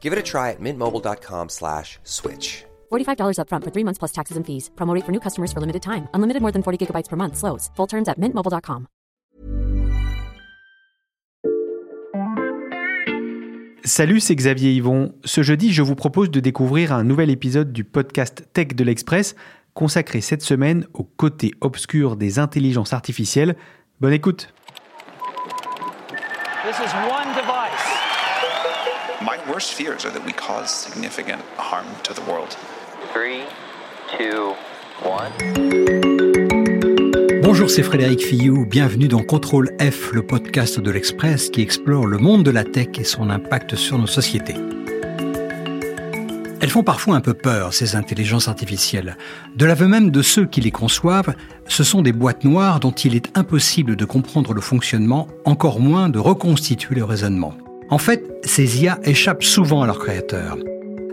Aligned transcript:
Give 0.00 0.14
it 0.14 0.18
a 0.18 0.22
try 0.22 0.50
at 0.50 0.60
mintmobile.com 0.60 1.50
slash 1.50 1.98
switch. 2.04 2.64
$45 2.90 3.36
upfront 3.38 3.64
for 3.64 3.70
three 3.70 3.84
months 3.84 3.98
plus 3.98 4.12
taxes 4.12 4.36
and 4.38 4.46
fees. 4.46 4.70
Promo 4.76 4.94
rate 4.94 5.04
for 5.04 5.12
new 5.12 5.20
customers 5.20 5.52
for 5.52 5.60
limited 5.60 5.82
time. 5.82 6.08
Unlimited 6.14 6.40
more 6.40 6.52
than 6.52 6.62
40 6.62 6.78
gigabytes 6.86 7.08
per 7.08 7.16
month. 7.16 7.36
Slows. 7.36 7.70
Full 7.76 7.86
terms 7.86 8.08
at 8.08 8.18
mintmobile.com. 8.18 8.86
Salut, 13.84 14.20
c'est 14.20 14.36
Xavier 14.36 14.72
Yvon. 14.72 15.12
Ce 15.24 15.42
jeudi, 15.42 15.72
je 15.72 15.82
vous 15.82 15.96
propose 15.96 16.30
de 16.30 16.38
découvrir 16.38 16.92
un 16.92 17.02
nouvel 17.02 17.28
épisode 17.28 17.72
du 17.72 17.82
podcast 17.82 18.44
Tech 18.52 18.68
de 18.68 18.84
l'Express, 18.84 19.34
consacré 19.74 20.20
cette 20.20 20.42
semaine 20.42 20.86
au 20.94 21.02
côté 21.02 21.52
obscur 21.60 22.16
des 22.16 22.38
intelligences 22.38 22.92
artificielles. 22.92 23.56
Bonne 24.00 24.12
écoute. 24.12 24.52
This 26.64 26.78
is 26.78 26.94
one 26.94 27.34
device. 27.34 27.59
My 27.59 27.59
worst 29.60 29.74
fears 29.74 30.06
are 30.06 30.12
that 30.12 30.24
we 30.24 30.32
cause 30.32 30.70
significant 30.70 31.42
harm 31.58 31.84
to 32.02 32.14
the 32.14 32.22
world. 32.22 32.56
Three, 33.12 33.42
two, 34.16 34.54
one. 35.04 35.30
Bonjour, 37.42 37.68
c'est 37.68 37.82
Frédéric 37.82 38.24
Fillou. 38.24 38.64
Bienvenue 38.64 39.08
dans 39.08 39.22
Contrôle 39.22 39.76
F, 39.78 40.12
le 40.12 40.22
podcast 40.22 40.80
de 40.80 40.90
l'Express 40.90 41.50
qui 41.50 41.60
explore 41.60 42.06
le 42.06 42.16
monde 42.16 42.42
de 42.42 42.50
la 42.50 42.64
tech 42.64 42.88
et 42.98 43.04
son 43.04 43.28
impact 43.28 43.76
sur 43.76 43.98
nos 43.98 44.06
sociétés. 44.06 44.56
Elles 46.62 46.70
font 46.70 46.82
parfois 46.82 47.16
un 47.16 47.20
peu 47.20 47.34
peur, 47.34 47.74
ces 47.74 47.96
intelligences 47.96 48.48
artificielles. 48.48 49.18
De 49.56 49.66
l'aveu 49.66 49.88
même 49.88 50.10
de 50.10 50.22
ceux 50.22 50.46
qui 50.46 50.62
les 50.62 50.70
conçoivent, 50.70 51.34
ce 51.68 51.84
sont 51.84 52.00
des 52.00 52.12
boîtes 52.12 52.44
noires 52.44 52.80
dont 52.80 52.92
il 52.92 53.14
est 53.14 53.36
impossible 53.36 53.96
de 53.96 54.04
comprendre 54.06 54.54
le 54.54 54.62
fonctionnement, 54.62 55.28
encore 55.44 55.80
moins 55.80 56.08
de 56.08 56.18
reconstituer 56.18 56.94
le 56.94 57.04
raisonnement. 57.04 57.54
En 57.90 57.98
fait, 57.98 58.24
ces 58.44 58.82
IA 58.82 59.00
échappent 59.02 59.42
souvent 59.42 59.82
à 59.82 59.86
leurs 59.86 59.98
créateurs. 59.98 60.56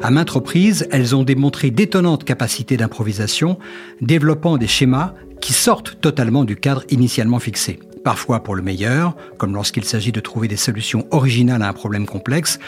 À 0.02 0.12
maintes 0.12 0.30
reprises, 0.30 0.88
elles 0.92 1.16
ont 1.16 1.24
démontré 1.24 1.72
d'étonnantes 1.72 2.24
capacités 2.24 2.78
d'improvisation, 2.78 3.58
développant 4.00 4.58
des 4.58 4.68
schémas 4.68 5.16
qui 5.42 5.54
sortent 5.54 6.00
totalement 6.00 6.44
du 6.44 6.56
cadre 6.56 6.84
initialement 6.90 7.40
fixé. 7.40 7.80
Parfois 8.04 8.44
pour 8.44 8.56
le 8.56 8.62
meilleur, 8.62 9.16
comme 9.38 9.56
lorsqu'il 9.56 9.86
s'agit 9.86 10.12
de 10.12 10.20
trouver 10.20 10.48
des 10.48 10.56
solutions 10.56 11.08
originales 11.10 11.64
à 11.64 11.68
un 11.68 11.74
problème 11.74 12.06
complexe, 12.06 12.60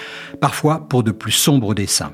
parfois 0.41 0.87
pour 0.89 1.03
de 1.03 1.11
plus 1.11 1.31
sombres 1.31 1.75
dessins. 1.75 2.11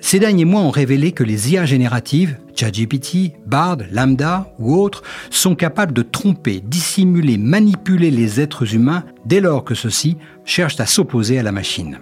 Ces 0.00 0.18
derniers 0.18 0.44
mois 0.44 0.62
ont 0.62 0.70
révélé 0.70 1.12
que 1.12 1.22
les 1.22 1.52
IA 1.52 1.66
génératives, 1.66 2.36
ChatGPT, 2.54 3.32
Bard, 3.46 3.78
Lambda 3.92 4.52
ou 4.58 4.74
autres, 4.74 5.02
sont 5.30 5.54
capables 5.54 5.92
de 5.92 6.02
tromper, 6.02 6.60
dissimuler, 6.64 7.38
manipuler 7.38 8.10
les 8.10 8.40
êtres 8.40 8.74
humains 8.74 9.04
dès 9.26 9.40
lors 9.40 9.62
que 9.62 9.74
ceux-ci 9.74 10.16
cherchent 10.44 10.80
à 10.80 10.86
s'opposer 10.86 11.38
à 11.38 11.42
la 11.42 11.52
machine. 11.52 11.98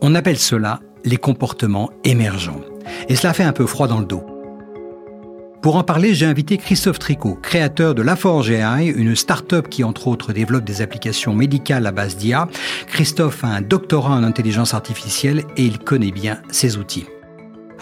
On 0.00 0.14
appelle 0.14 0.38
cela 0.38 0.80
les 1.04 1.18
comportements 1.18 1.90
émergents. 2.04 2.60
Et 3.08 3.16
cela 3.16 3.32
fait 3.32 3.44
un 3.44 3.52
peu 3.52 3.66
froid 3.66 3.86
dans 3.86 4.00
le 4.00 4.06
dos. 4.06 4.24
Pour 5.60 5.76
en 5.76 5.84
parler, 5.84 6.12
j'ai 6.14 6.26
invité 6.26 6.56
Christophe 6.56 6.98
Tricot, 6.98 7.38
créateur 7.40 7.94
de 7.94 8.02
LaForge 8.02 8.50
AI, 8.50 8.86
une 8.86 9.14
start-up 9.14 9.68
qui 9.68 9.84
entre 9.84 10.08
autres 10.08 10.32
développe 10.32 10.64
des 10.64 10.82
applications 10.82 11.34
médicales 11.34 11.86
à 11.86 11.92
base 11.92 12.16
d'IA. 12.16 12.48
Christophe 12.88 13.44
a 13.44 13.48
un 13.48 13.60
doctorat 13.60 14.14
en 14.14 14.24
intelligence 14.24 14.74
artificielle 14.74 15.44
et 15.56 15.64
il 15.64 15.78
connaît 15.78 16.10
bien 16.10 16.42
ces 16.50 16.78
outils. 16.78 17.06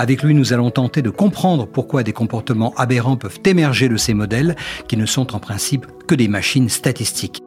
Avec 0.00 0.22
lui, 0.22 0.33
nous 0.33 0.55
allons 0.55 0.71
tenter 0.71 1.03
de 1.03 1.11
comprendre 1.11 1.66
pourquoi 1.66 2.03
des 2.03 2.15
comportements 2.15 2.72
aberrants 2.78 3.19
peuvent 3.19 3.38
émerger 3.44 3.87
de 3.87 3.99
ces 3.99 4.15
modèles 4.15 4.56
qui 4.88 4.97
ne 4.97 5.05
sont 5.05 5.34
en 5.37 5.41
principe 5.41 5.84
que 6.09 6.15
des 6.15 6.27
machines 6.27 6.71
statistiques. 6.71 7.43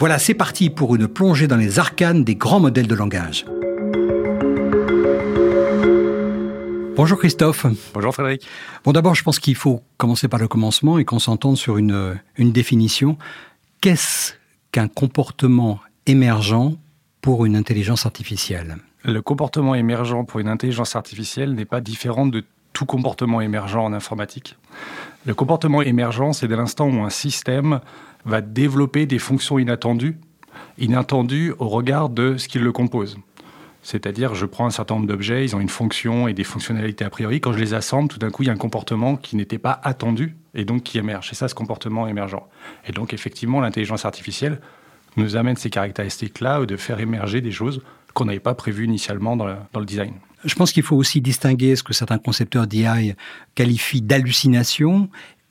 Voilà, 0.00 0.18
c'est 0.18 0.32
parti 0.32 0.70
pour 0.70 0.94
une 0.94 1.06
plongée 1.06 1.48
dans 1.48 1.58
les 1.58 1.78
arcanes 1.78 2.24
des 2.24 2.34
grands 2.34 2.60
modèles 2.60 2.86
de 2.86 2.94
langage. 2.94 3.44
Bonjour 6.96 7.18
Christophe. 7.18 7.66
Bonjour 7.92 8.14
Frédéric. 8.14 8.46
Bon 8.84 8.92
d'abord, 8.92 9.14
je 9.14 9.22
pense 9.22 9.38
qu'il 9.38 9.54
faut 9.54 9.82
commencer 9.98 10.28
par 10.28 10.40
le 10.40 10.48
commencement 10.48 10.96
et 10.96 11.04
qu'on 11.04 11.18
s'entende 11.18 11.58
sur 11.58 11.76
une, 11.76 12.18
une 12.36 12.52
définition. 12.52 13.18
Qu'est-ce 13.82 14.32
qu'un 14.70 14.88
comportement 14.88 15.78
émergent 16.06 16.72
pour 17.20 17.44
une 17.44 17.54
intelligence 17.54 18.06
artificielle? 18.06 18.78
Le 19.04 19.20
comportement 19.20 19.74
émergent 19.74 20.24
pour 20.26 20.38
une 20.38 20.46
intelligence 20.46 20.94
artificielle 20.94 21.54
n'est 21.54 21.64
pas 21.64 21.80
différent 21.80 22.26
de 22.26 22.44
tout 22.72 22.86
comportement 22.86 23.40
émergent 23.40 23.82
en 23.82 23.92
informatique. 23.92 24.56
Le 25.26 25.34
comportement 25.34 25.82
émergent, 25.82 26.32
c'est 26.32 26.46
dès 26.46 26.56
l'instant 26.56 26.88
où 26.88 27.02
un 27.02 27.10
système 27.10 27.80
va 28.24 28.40
développer 28.40 29.06
des 29.06 29.18
fonctions 29.18 29.58
inattendues, 29.58 30.18
inattendues 30.78 31.52
au 31.58 31.68
regard 31.68 32.10
de 32.10 32.36
ce 32.36 32.46
qui 32.46 32.60
le 32.60 32.70
compose. 32.70 33.18
C'est-à-dire, 33.82 34.36
je 34.36 34.46
prends 34.46 34.66
un 34.66 34.70
certain 34.70 34.94
nombre 34.94 35.08
d'objets, 35.08 35.44
ils 35.44 35.56
ont 35.56 35.60
une 35.60 35.68
fonction 35.68 36.28
et 36.28 36.32
des 36.32 36.44
fonctionnalités 36.44 37.04
a 37.04 37.10
priori. 37.10 37.40
Quand 37.40 37.52
je 37.52 37.58
les 37.58 37.74
assemble, 37.74 38.08
tout 38.08 38.20
d'un 38.20 38.30
coup, 38.30 38.44
il 38.44 38.46
y 38.46 38.50
a 38.50 38.52
un 38.52 38.56
comportement 38.56 39.16
qui 39.16 39.34
n'était 39.34 39.58
pas 39.58 39.80
attendu 39.82 40.36
et 40.54 40.64
donc 40.64 40.84
qui 40.84 40.98
émerge. 40.98 41.28
C'est 41.28 41.34
ça 41.34 41.48
ce 41.48 41.56
comportement 41.56 42.06
émergent. 42.06 42.46
Et 42.86 42.92
donc, 42.92 43.12
effectivement, 43.12 43.60
l'intelligence 43.60 44.04
artificielle 44.04 44.60
nous 45.16 45.34
amène 45.34 45.56
ces 45.56 45.70
caractéristiques-là 45.70 46.64
de 46.64 46.76
faire 46.76 47.00
émerger 47.00 47.40
des 47.40 47.50
choses 47.50 47.82
qu'on 48.12 48.26
n'avait 48.26 48.40
pas 48.40 48.54
prévues 48.54 48.84
initialement 48.84 49.36
dans 49.36 49.46
le, 49.46 49.86
design. 49.86 50.14
Je 50.44 50.54
pense 50.54 50.72
qu'il 50.72 50.82
faut 50.82 50.96
aussi 50.96 51.20
distinguer 51.20 51.76
ce 51.76 51.82
que 51.82 51.92
certains 51.92 52.18
concepteurs 52.18 52.66
d'IA 52.66 52.96
qualifient 53.54 54.02
d'hallucination 54.02 55.08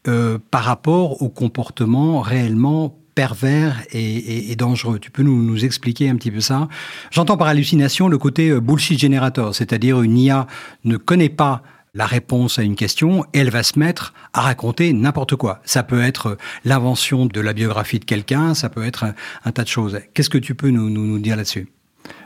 euh, 0.08 0.38
par 0.50 0.64
rapport 0.64 1.22
au 1.22 1.30
comportement 1.30 2.22
réellement 2.22 2.98
pervers 3.14 3.84
et, 3.92 4.56
dangereux. 4.56 5.00
Tu 5.00 5.12
peux 5.12 5.24
nous, 5.24 5.64
expliquer 5.64 6.10
un 6.10 6.16
petit 6.16 6.32
peu 6.32 6.42
ça? 6.42 6.68
J'entends 7.12 7.38
par 7.38 7.48
hallucination 7.48 8.08
le 8.08 8.18
côté 8.18 8.50
euh, 8.50 8.60
bullshit 8.60 9.00
generator, 9.00 9.54
c'est-à-dire 9.54 10.02
une 10.02 10.18
IA 10.18 10.48
ne 10.86 10.98
connaît 10.98 11.30
pas 11.30 11.62
la 11.94 12.06
réponse 12.06 12.58
à 12.58 12.64
une 12.64 12.76
question 12.76 13.26
et 13.34 13.40
elle 13.40 13.50
va 13.50 13.64
se 13.64 13.78
mettre 13.78 14.14
à 14.34 14.42
raconter 14.42 14.94
n'importe 14.94 15.36
quoi. 15.36 15.62
Ça 15.66 15.84
peut 15.84 16.02
être 16.02 16.28
euh, 16.28 16.38
l'invention 16.66 17.26
de 17.26 17.42
la 17.42 17.54
biographie 17.54 18.00
de 18.00 18.06
quelqu'un, 18.06 18.54
ça 18.54 18.70
peut 18.70 18.84
être 18.84 19.06
un, 19.44 19.52
tas 19.52 19.64
de 19.64 19.68
choses. 19.68 20.00
Qu'est-ce 20.14 20.30
que 20.30 20.38
tu 20.38 20.56
peux 20.56 20.70
nous 20.70 21.20
dire 21.20 21.36
là-dessus? 21.36 21.68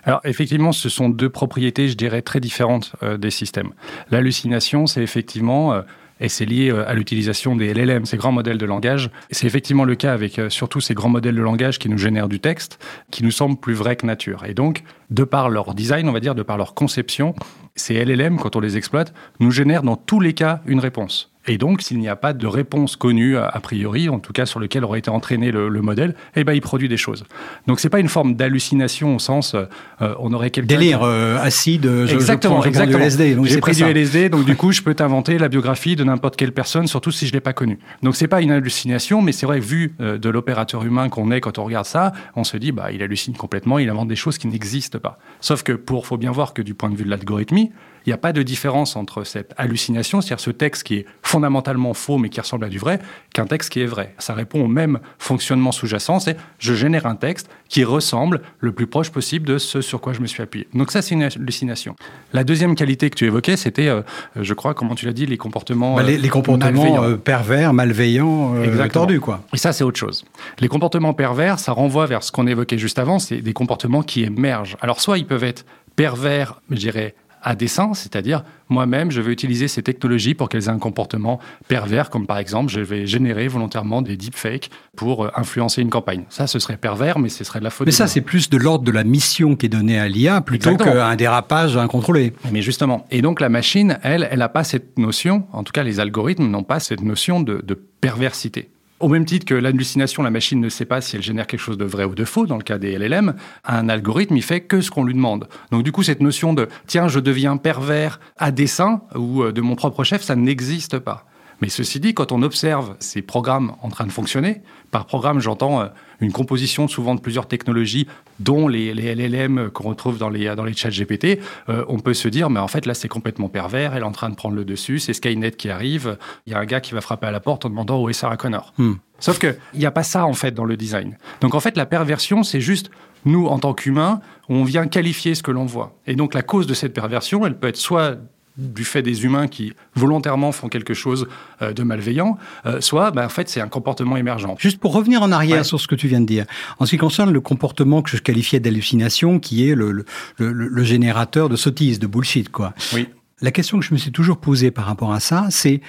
Alors 0.04 0.22
effectivement, 0.24 0.72
ce 0.72 0.90
sont 0.90 1.10
deux 1.10 1.30
propriétés, 1.30 1.88
je 1.88 1.98
dirais, 1.98 2.22
très 2.22 2.40
différentes 2.40 2.94
euh, 3.04 3.18
des 3.18 3.32
systèmes. 3.32 3.72
L'hallucination, 4.12 4.86
c'est 4.88 5.02
effectivement 5.02 5.74
euh, 5.74 5.82
et 6.20 6.30
c'est 6.30 6.46
lié 6.46 6.72
à 6.72 6.94
l'utilisation 6.94 7.56
des 7.56 7.74
LLM, 7.74 8.06
ces 8.06 8.18
grands 8.18 8.32
modèles 8.32 8.58
de 8.58 8.66
langage. 8.66 9.10
C'est 9.32 9.48
effectivement 9.48 9.84
le 9.84 9.96
cas 9.96 10.14
avec 10.14 10.40
euh, 10.40 10.50
surtout 10.50 10.80
ces 10.80 10.94
grands 10.94 11.10
modèles 11.10 11.36
de 11.36 11.42
langage 11.42 11.78
qui 11.78 11.90
nous 11.90 11.98
génèrent 11.98 12.30
du 12.30 12.40
texte, 12.40 12.80
qui 13.12 13.24
nous 13.24 13.32
semblent 13.32 13.60
plus 13.60 13.74
vrais 13.74 13.96
que 13.96 14.06
nature. 14.06 14.46
Et 14.46 14.54
donc, 14.54 14.84
de 15.10 15.24
par 15.24 15.50
leur 15.50 15.74
design, 15.74 16.08
on 16.08 16.14
va 16.14 16.22
dire, 16.22 16.36
de 16.36 16.44
par 16.44 16.58
leur 16.58 16.74
conception, 16.74 17.36
ces 17.76 18.04
LLM, 18.04 18.38
quand 18.38 18.56
on 18.56 18.62
les 18.62 18.78
exploite, 18.78 19.14
nous 19.40 19.52
génèrent 19.52 19.84
dans 19.84 19.98
tous 19.98 20.22
les 20.22 20.34
cas 20.34 20.62
une 20.66 20.80
réponse. 20.80 21.35
Et 21.48 21.58
donc, 21.58 21.82
s'il 21.82 22.00
n'y 22.00 22.10
a 22.10 22.16
pas 22.16 22.34
de 22.34 22.48
réponse 22.48 22.96
connue 22.96 23.38
a 23.38 23.60
priori, 23.62 24.10
en 24.10 24.20
tout 24.20 24.34
cas 24.34 24.46
sur 24.46 24.60
lequel 24.60 24.84
aurait 24.84 25.00
été 25.00 25.10
entraîné 25.10 25.52
le, 25.52 25.70
le 25.70 25.82
modèle, 25.82 26.16
eh 26.36 26.44
ben, 26.44 26.54
il 26.54 26.62
produit 26.62 26.90
des 26.90 26.98
choses. 26.98 27.26
Donc, 27.68 27.80
c'est 27.80 27.90
pas 27.90 28.00
une 28.00 28.08
forme 28.08 28.36
d'hallucination 28.36 29.16
au 29.16 29.20
sens, 29.20 29.56
euh, 29.56 30.16
on 30.20 30.34
aurait 30.34 30.50
quelqu'un 30.50 30.76
délire 30.76 31.00
qui... 31.00 31.06
euh, 31.06 31.40
acide. 31.42 31.84
Je, 31.84 32.14
exactement, 32.14 32.62
je 32.62 32.68
exactement. 32.68 33.00
LSD. 33.00 33.38
J'ai 33.44 33.60
pris 33.60 33.74
du 33.74 33.84
LSD, 33.84 34.30
donc 34.30 34.46
du 34.46 34.56
coup, 34.56 34.72
je 34.72 34.82
peux 34.82 34.94
t'inventer 34.94 35.38
la 35.38 35.50
biographie 35.50 35.96
de 35.96 36.04
n'importe 36.04 36.36
quelle 36.36 36.52
personne, 36.52 36.88
surtout 36.88 37.12
si 37.12 37.28
je 37.28 37.34
l'ai 37.34 37.40
pas 37.42 37.54
connue. 37.54 37.80
Donc, 38.04 38.16
c'est 38.16 38.28
pas 38.28 38.42
une 38.42 38.52
hallucination, 38.52 39.22
mais 39.22 39.32
c'est 39.32 39.46
vrai 39.46 39.60
vu 39.60 39.96
euh, 40.02 40.18
de 40.18 40.30
l'opérateur 40.30 40.84
humain 40.84 41.10
qu'on 41.10 41.32
est 41.32 41.42
quand 41.42 41.60
on 41.60 41.64
regarde 41.64 41.86
ça, 41.86 42.12
on 42.36 42.44
se 42.44 42.58
dit, 42.58 42.72
bah, 42.72 42.92
il 42.92 43.04
hallucine 43.04 43.36
complètement, 43.36 43.80
il 43.80 43.90
invente 43.90 44.08
des 44.08 44.16
choses 44.16 44.38
qui 44.38 44.48
n'existent 44.48 45.00
pas. 45.00 45.20
Sauf 45.42 45.64
que 45.64 45.74
pour, 45.74 46.08
faut 46.08 46.18
bien 46.18 46.32
voir 46.32 46.54
que 46.54 46.62
du 46.62 46.74
point 46.74 46.90
de 46.90 46.96
vue 46.96 47.06
de 47.06 47.10
l'algorithmie, 47.10 47.72
il 48.06 48.10
n'y 48.10 48.14
a 48.14 48.18
pas 48.18 48.34
de 48.34 48.44
différence 48.44 48.96
entre 48.96 49.24
cette 49.24 49.54
hallucination, 49.58 50.22
c'est-à-dire 50.22 50.40
ce 50.44 50.52
texte 50.52 50.84
qui 50.84 50.96
est 50.96 51.06
fondamentalement 51.24 51.94
faux 51.94 52.18
mais 52.18 52.30
qui 52.30 52.40
ressemble 52.40 52.66
à 52.66 52.70
du 52.70 52.78
vrai, 52.78 53.00
qu'un 53.34 53.46
texte 53.48 53.72
qui 53.72 53.82
est 53.82 53.86
vrai. 53.86 54.14
Ça 54.20 54.34
répond 54.34 54.64
au 54.64 54.68
même 54.68 55.00
fonctionnement 55.18 55.72
sous-jacent, 55.72 56.20
c'est 56.20 56.38
je 56.60 56.74
génère 56.74 57.06
un 57.06 57.16
texte 57.16 57.50
qui 57.68 57.84
ressemble 57.84 58.42
le 58.60 58.72
plus 58.72 58.88
proche 58.88 59.10
possible 59.10 59.48
de 59.48 59.58
ce 59.58 59.82
sur 59.82 60.02
quoi 60.02 60.14
je 60.14 60.20
me 60.20 60.28
suis 60.28 60.44
appuyé. 60.44 60.68
Donc 60.74 60.92
ça, 60.92 61.02
c'est 61.02 61.16
une 61.16 61.24
hallucination. 61.24 61.96
La 62.32 62.44
deuxième 62.44 62.76
qualité 62.76 63.10
que 63.10 63.16
tu 63.16 63.26
évoquais, 63.26 63.58
c'était, 63.58 63.88
euh, 63.88 64.02
je 64.36 64.54
crois, 64.54 64.74
comment 64.74 64.96
tu 64.96 65.06
l'as 65.06 65.14
dit, 65.14 65.26
les 65.26 65.38
comportements... 65.38 65.96
Bah, 65.96 66.04
les, 66.04 66.18
les 66.18 66.28
euh, 66.28 66.32
comportements 66.32 66.84
malveillants. 66.84 67.04
euh, 67.04 67.18
pervers, 67.18 67.74
malveillants, 67.74 68.56
euh, 68.56 68.88
tordus, 68.88 69.20
quoi. 69.20 69.42
Et 69.54 69.58
ça, 69.58 69.74
c'est 69.74 69.84
autre 69.84 70.00
chose. 70.00 70.26
Les 70.60 70.68
comportements 70.68 71.14
pervers, 71.14 71.60
ça 71.60 71.72
renvoie 71.72 72.06
vers 72.06 72.24
ce 72.24 72.32
qu'on 72.32 72.48
évoquait 72.48 72.78
juste 72.78 73.00
avant, 73.00 73.20
c'est 73.20 73.42
des 73.42 73.54
comportements 73.54 74.04
qui 74.04 74.24
émergent. 74.24 74.78
Alors, 74.82 75.02
soit 75.02 75.18
ils 75.18 75.26
peuvent 75.26 75.44
être 75.44 75.66
pervers, 75.96 76.62
je 76.70 76.76
dirais, 76.76 77.16
à 77.46 77.56
dessein, 77.56 77.94
c'est-à-dire 77.94 78.44
moi-même, 78.70 79.12
je 79.12 79.22
vais 79.22 79.32
utiliser 79.32 79.68
ces 79.68 79.84
technologies 79.84 80.34
pour 80.34 80.50
qu'elles 80.50 80.66
aient 80.66 80.70
un 80.70 80.80
comportement 80.80 81.40
pervers, 81.68 82.10
comme 82.10 82.26
par 82.26 82.40
exemple, 82.40 82.72
je 82.72 82.80
vais 82.80 83.06
générer 83.06 83.48
volontairement 83.48 84.02
des 84.02 84.18
deepfakes 84.18 84.72
pour 84.98 85.26
euh, 85.26 85.32
influencer 85.36 85.84
une 85.84 85.92
campagne. 85.92 86.24
Ça, 86.30 86.48
ce 86.48 86.58
serait 86.58 86.78
pervers, 86.78 87.20
mais 87.20 87.30
ce 87.30 87.44
serait 87.44 87.60
de 87.60 87.64
la 87.64 87.70
faute. 87.70 87.86
Mais 87.86 87.92
ça, 87.92 88.08
c'est 88.08 88.22
plus 88.22 88.50
de 88.50 88.58
l'ordre 88.58 88.84
de 88.84 88.92
la 88.92 89.04
mission 89.04 89.56
qui 89.56 89.68
est 89.68 89.70
donnée 89.70 90.00
à 90.00 90.08
l'IA 90.08 90.42
plutôt 90.42 90.76
qu'un 90.76 91.16
dérapage 91.16 91.78
incontrôlé. 91.78 92.34
Mais 92.52 92.64
justement, 92.64 93.06
et 93.12 93.22
donc 93.22 93.40
la 93.40 93.50
machine, 93.50 94.00
elle, 94.02 94.28
elle 94.32 94.40
n'a 94.40 94.50
pas 94.50 94.64
cette 94.64 94.98
notion, 94.98 95.46
en 95.54 95.64
tout 95.64 95.72
cas 95.72 95.84
les 95.84 96.00
algorithmes 96.00 96.48
n'ont 96.48 96.64
pas 96.64 96.80
cette 96.80 97.04
notion 97.04 97.42
de, 97.42 97.62
de 97.64 97.76
perversité. 97.76 98.70
Au 99.02 99.10
même 99.10 99.26
titre 99.26 99.46
que 99.46 99.54
l'hallucination, 99.54 100.24
la 100.24 100.32
machine 100.32 100.62
ne 100.62 100.70
sait 100.70 100.86
pas 100.86 101.02
si 101.02 101.18
elle 101.18 101.22
génère 101.22 101.48
quelque 101.48 101.60
chose 101.60 101.78
de 101.78 101.84
vrai 101.84 102.06
ou 102.06 102.16
de 102.16 102.24
faux, 102.24 102.46
dans 102.46 102.56
le 102.56 102.64
cas 102.64 102.78
des 102.78 102.98
LLM, 102.98 103.36
un 103.66 103.90
algorithme, 103.90 104.38
il 104.38 104.42
fait 104.42 104.62
que 104.62 104.80
ce 104.80 104.90
qu'on 104.90 105.04
lui 105.04 105.14
demande. 105.14 105.50
Donc 105.72 105.84
du 105.84 105.92
coup, 105.92 106.02
cette 106.02 106.22
notion 106.22 106.54
de 106.54 106.70
«tiens, 106.88 107.10
je 107.10 107.20
deviens 107.20 107.58
pervers 107.58 108.22
à 108.38 108.52
dessein» 108.52 109.02
ou 109.16 109.44
euh, 109.44 109.52
de 109.52 109.60
mon 109.60 109.76
propre 109.76 110.06
chef, 110.06 110.22
ça 110.22 110.38
n'existe 110.38 110.98
pas. 111.00 111.26
Mais 111.62 111.70
ceci 111.70 112.00
dit, 112.00 112.14
quand 112.14 112.32
on 112.32 112.42
observe 112.42 112.96
ces 113.00 113.22
programmes 113.22 113.74
en 113.82 113.90
train 113.90 114.06
de 114.06 114.12
fonctionner, 114.12 114.62
par 114.92 115.06
programme, 115.06 115.40
j'entends 115.40 115.82
euh, 115.82 115.88
une 116.20 116.32
composition 116.32 116.88
souvent 116.88 117.16
de 117.16 117.22
plusieurs 117.22 117.48
technologies, 117.48 118.08
dont 118.40 118.68
les, 118.68 118.94
les 118.94 119.16
LLM 119.16 119.70
qu'on 119.70 119.90
retrouve 119.90 120.18
dans 120.18 120.30
les, 120.30 120.54
dans 120.56 120.64
les 120.64 120.74
chats 120.74 120.90
GPT, 120.90 121.40
euh, 121.70 121.86
on 121.88 122.00
peut 122.00 122.14
se 122.14 122.28
dire, 122.28 122.50
mais 122.50 122.60
en 122.60 122.68
fait, 122.68 122.86
là, 122.86 122.94
c'est 122.94 123.08
complètement 123.08 123.50
pervers, 123.50 123.96
elle 123.96 124.04
est 124.04 124.06
en 124.06 124.12
train 124.12 124.30
de 124.30 124.36
prendre 124.36 124.56
le 124.56 124.66
dessus, 124.66 125.00
c'est 125.00 125.14
Skynet 125.14 125.52
qui 125.52 125.70
arrive, 125.70 126.18
il 126.46 126.54
y 126.54 126.56
a 126.56 126.60
un 126.60 126.66
gars 126.66 126.82
qui 126.82 126.94
va 126.94 127.02
frapper 127.02 127.28
à 127.28 127.32
la 127.32 127.40
porte 127.40 127.66
en 127.66 127.70
demandant 127.70 128.02
où 128.02 128.10
est 128.10 128.14
Sarah 128.14 128.38
Connor. 128.38 128.74
Hmm. 128.78 128.94
Sauf 129.20 129.40
qu'il 129.40 129.56
n'y 129.76 129.86
a 129.86 129.92
pas 129.92 130.04
ça, 130.04 130.26
en 130.26 130.34
fait, 130.34 130.52
dans 130.52 130.66
le 130.66 130.76
design. 130.76 131.18
Donc, 131.42 131.56
en 131.56 131.60
fait, 131.60 131.78
la 131.78 131.86
perversion, 131.86 132.44
c'est 132.44 132.62
juste 132.62 132.90
nous, 133.24 133.48
en 133.48 133.60
tant 133.60 133.74
qu'humains, 133.74 134.20
on 134.50 134.64
vient 134.64 134.88
qualifier 134.88 135.36
ce 135.36 135.44
que 135.44 135.52
l'on 135.52 135.66
voit. 135.66 135.98
Et 136.06 136.16
donc, 136.16 136.34
la 136.34 136.44
cause 136.44 136.68
de 136.68 136.74
cette 136.74 136.94
perversion, 136.94 137.46
elle 137.46 137.58
peut 137.58 137.68
être 137.68 137.78
soit 137.78 138.18
du 138.58 138.84
fait 138.86 139.02
des 139.02 139.26
humains 139.26 139.48
qui 139.48 139.74
volontairement 139.96 140.52
font 140.52 140.70
quelque 140.70 140.94
chose 140.94 141.28
euh, 141.62 141.74
de 141.74 141.84
malveillant, 141.84 142.38
euh, 142.66 142.80
soit 142.82 143.12
ben, 143.12 143.26
en 143.26 143.30
fait 143.30 143.50
c'est 143.50 143.62
un 143.62 143.68
comportement 143.68 144.16
émergent. 144.18 144.56
Juste 144.60 144.80
pour 144.80 144.94
revenir 144.94 145.22
en 145.22 145.32
arrière 145.32 145.58
Ouais. 145.58 145.64
sur 145.64 145.80
ce 145.80 145.88
que 145.88 145.96
tu 145.96 146.08
viens 146.08 146.22
de 146.22 146.26
dire, 146.26 146.46
en 146.80 146.86
ce 146.86 146.92
qui 146.92 146.98
concerne 146.98 147.32
le 147.32 147.42
comportement 147.42 148.02
que 148.02 148.10
je 148.10 148.18
qualifiais 148.22 148.60
d'hallucination, 148.60 149.40
qui 149.40 149.70
est 149.70 149.76
le, 149.76 149.92
le, 149.92 150.06
le- 150.38 150.52
le 150.68 150.84
générateur 150.84 151.50
de 151.50 151.56
sottises, 151.56 152.00
de 152.00 152.08
bullshit, 152.08 152.50
quoi. 152.50 152.74
Oui. 152.94 153.08
La 153.42 153.52
question 153.52 153.78
que 153.80 153.86
je 153.86 153.94
me 153.94 153.98
suis 154.00 154.12
toujours 154.14 154.38
posée 154.38 154.72
par 154.72 154.86
rapport 154.86 155.12
à 155.12 155.20
ça, 155.20 155.48
c'est 155.50 155.82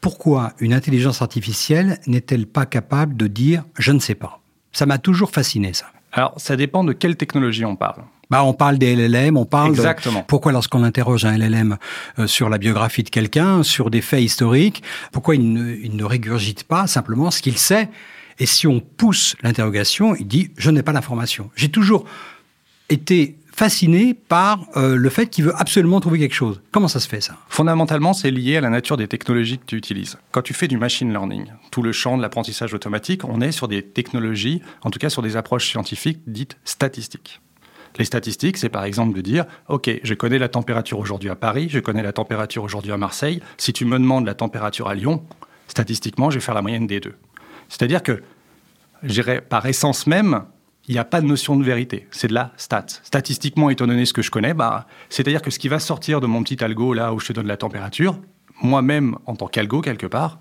pourquoi 0.00 0.52
une 0.60 0.72
intelligence 0.72 1.20
artificielle 1.22 1.98
n'est-elle 2.06 2.46
pas 2.46 2.64
capable 2.66 3.16
de 3.16 3.26
dire 3.26 3.64
je 3.78 3.92
ne 3.92 3.98
sais 3.98 4.14
pas 4.14 4.40
Ça 4.72 4.86
m'a 4.86 4.98
toujours 4.98 5.30
fasciné, 5.30 5.72
ça. 5.74 5.86
Alors 6.12 6.32
ça 6.38 6.56
dépend 6.56 6.84
de 6.84 6.92
quelle 6.94 7.16
technologie 7.16 7.64
on 7.64 7.76
parle. 7.76 8.02
Bah, 8.30 8.42
on 8.44 8.52
parle 8.54 8.76
des 8.78 8.94
LLM, 8.96 9.36
on 9.36 9.44
parle 9.44 9.70
de- 9.72 9.76
Exactement. 9.76 10.22
pourquoi 10.26 10.50
lorsqu'on 10.52 10.82
interroge 10.82 11.24
un 11.24 11.36
LLM 11.38 11.76
euh, 12.18 12.26
sur 12.26 12.48
la 12.48 12.58
biographie 12.58 13.02
de 13.04 13.10
quelqu'un, 13.10 13.62
sur 13.62 13.88
des 13.90 14.00
faits 14.00 14.22
historiques, 14.22 14.82
pourquoi 15.12 15.36
il 15.36 15.52
ne, 15.52 15.74
il 15.76 15.94
ne 15.96 16.04
régurgite 16.04 16.64
pas 16.64 16.86
simplement 16.88 17.30
ce 17.30 17.40
qu'il 17.40 17.56
sait 17.56 17.88
Et 18.38 18.46
si 18.46 18.66
on 18.66 18.80
pousse 18.80 19.36
l'interrogation, 19.42 20.16
il 20.16 20.26
dit 20.26 20.50
je 20.58 20.70
n'ai 20.70 20.82
pas 20.82 20.92
l'information. 20.92 21.50
J'ai 21.56 21.68
toujours 21.70 22.04
été 22.88 23.36
fasciné 23.52 24.12
par 24.12 24.66
euh, 24.76 24.96
le 24.96 25.08
fait 25.08 25.28
qu'il 25.28 25.44
veut 25.44 25.54
absolument 25.56 25.98
trouver 26.00 26.18
quelque 26.18 26.34
chose. 26.34 26.60
Comment 26.72 26.88
ça 26.88 27.00
se 27.00 27.08
fait 27.08 27.22
ça? 27.22 27.36
Fondamentalement, 27.48 28.12
c'est 28.12 28.30
lié 28.30 28.58
à 28.58 28.60
la 28.60 28.68
nature 28.68 28.98
des 28.98 29.08
technologies 29.08 29.58
que 29.58 29.64
tu 29.64 29.76
utilises. 29.76 30.18
Quand 30.30 30.42
tu 30.42 30.52
fais 30.52 30.68
du 30.68 30.76
machine 30.76 31.10
learning, 31.10 31.46
tout 31.70 31.80
le 31.82 31.92
champ 31.92 32.16
de 32.18 32.22
l'apprentissage 32.22 32.74
automatique, 32.74 33.24
on 33.24 33.40
est 33.40 33.52
sur 33.52 33.66
des 33.66 33.82
technologies, 33.82 34.60
en 34.82 34.90
tout 34.90 34.98
cas 34.98 35.08
sur 35.08 35.22
des 35.22 35.36
approches 35.36 35.68
scientifiques 35.70 36.20
dites 36.26 36.58
statistiques. 36.64 37.40
Les 37.98 38.04
statistiques, 38.04 38.58
c'est 38.58 38.68
par 38.68 38.84
exemple 38.84 39.16
de 39.16 39.20
dire, 39.20 39.44
OK, 39.68 39.90
je 40.02 40.14
connais 40.14 40.38
la 40.38 40.48
température 40.48 40.98
aujourd'hui 40.98 41.30
à 41.30 41.36
Paris, 41.36 41.68
je 41.70 41.78
connais 41.78 42.02
la 42.02 42.12
température 42.12 42.62
aujourd'hui 42.62 42.92
à 42.92 42.96
Marseille. 42.96 43.40
Si 43.56 43.72
tu 43.72 43.84
me 43.84 43.98
demandes 43.98 44.26
la 44.26 44.34
température 44.34 44.88
à 44.88 44.94
Lyon, 44.94 45.22
statistiquement, 45.68 46.30
je 46.30 46.36
vais 46.36 46.44
faire 46.44 46.54
la 46.54 46.62
moyenne 46.62 46.86
des 46.86 47.00
deux. 47.00 47.14
C'est-à-dire 47.68 48.02
que, 48.02 48.22
par 49.48 49.66
essence 49.66 50.06
même, 50.06 50.44
il 50.88 50.92
n'y 50.92 50.98
a 50.98 51.04
pas 51.04 51.20
de 51.20 51.26
notion 51.26 51.56
de 51.56 51.64
vérité. 51.64 52.06
C'est 52.10 52.28
de 52.28 52.34
la 52.34 52.52
stat. 52.56 52.86
Statistiquement, 53.02 53.70
étant 53.70 53.86
donné 53.86 54.04
ce 54.04 54.12
que 54.12 54.22
je 54.22 54.30
connais, 54.30 54.54
bah, 54.54 54.86
c'est-à-dire 55.08 55.42
que 55.42 55.50
ce 55.50 55.58
qui 55.58 55.68
va 55.68 55.80
sortir 55.80 56.20
de 56.20 56.26
mon 56.26 56.42
petit 56.42 56.62
algo, 56.62 56.94
là 56.94 57.12
où 57.12 57.18
je 57.18 57.28
te 57.28 57.32
donne 57.32 57.48
la 57.48 57.56
température, 57.56 58.18
moi-même, 58.62 59.16
en 59.26 59.34
tant 59.36 59.48
qu'algo, 59.48 59.80
quelque 59.80 60.06
part, 60.06 60.38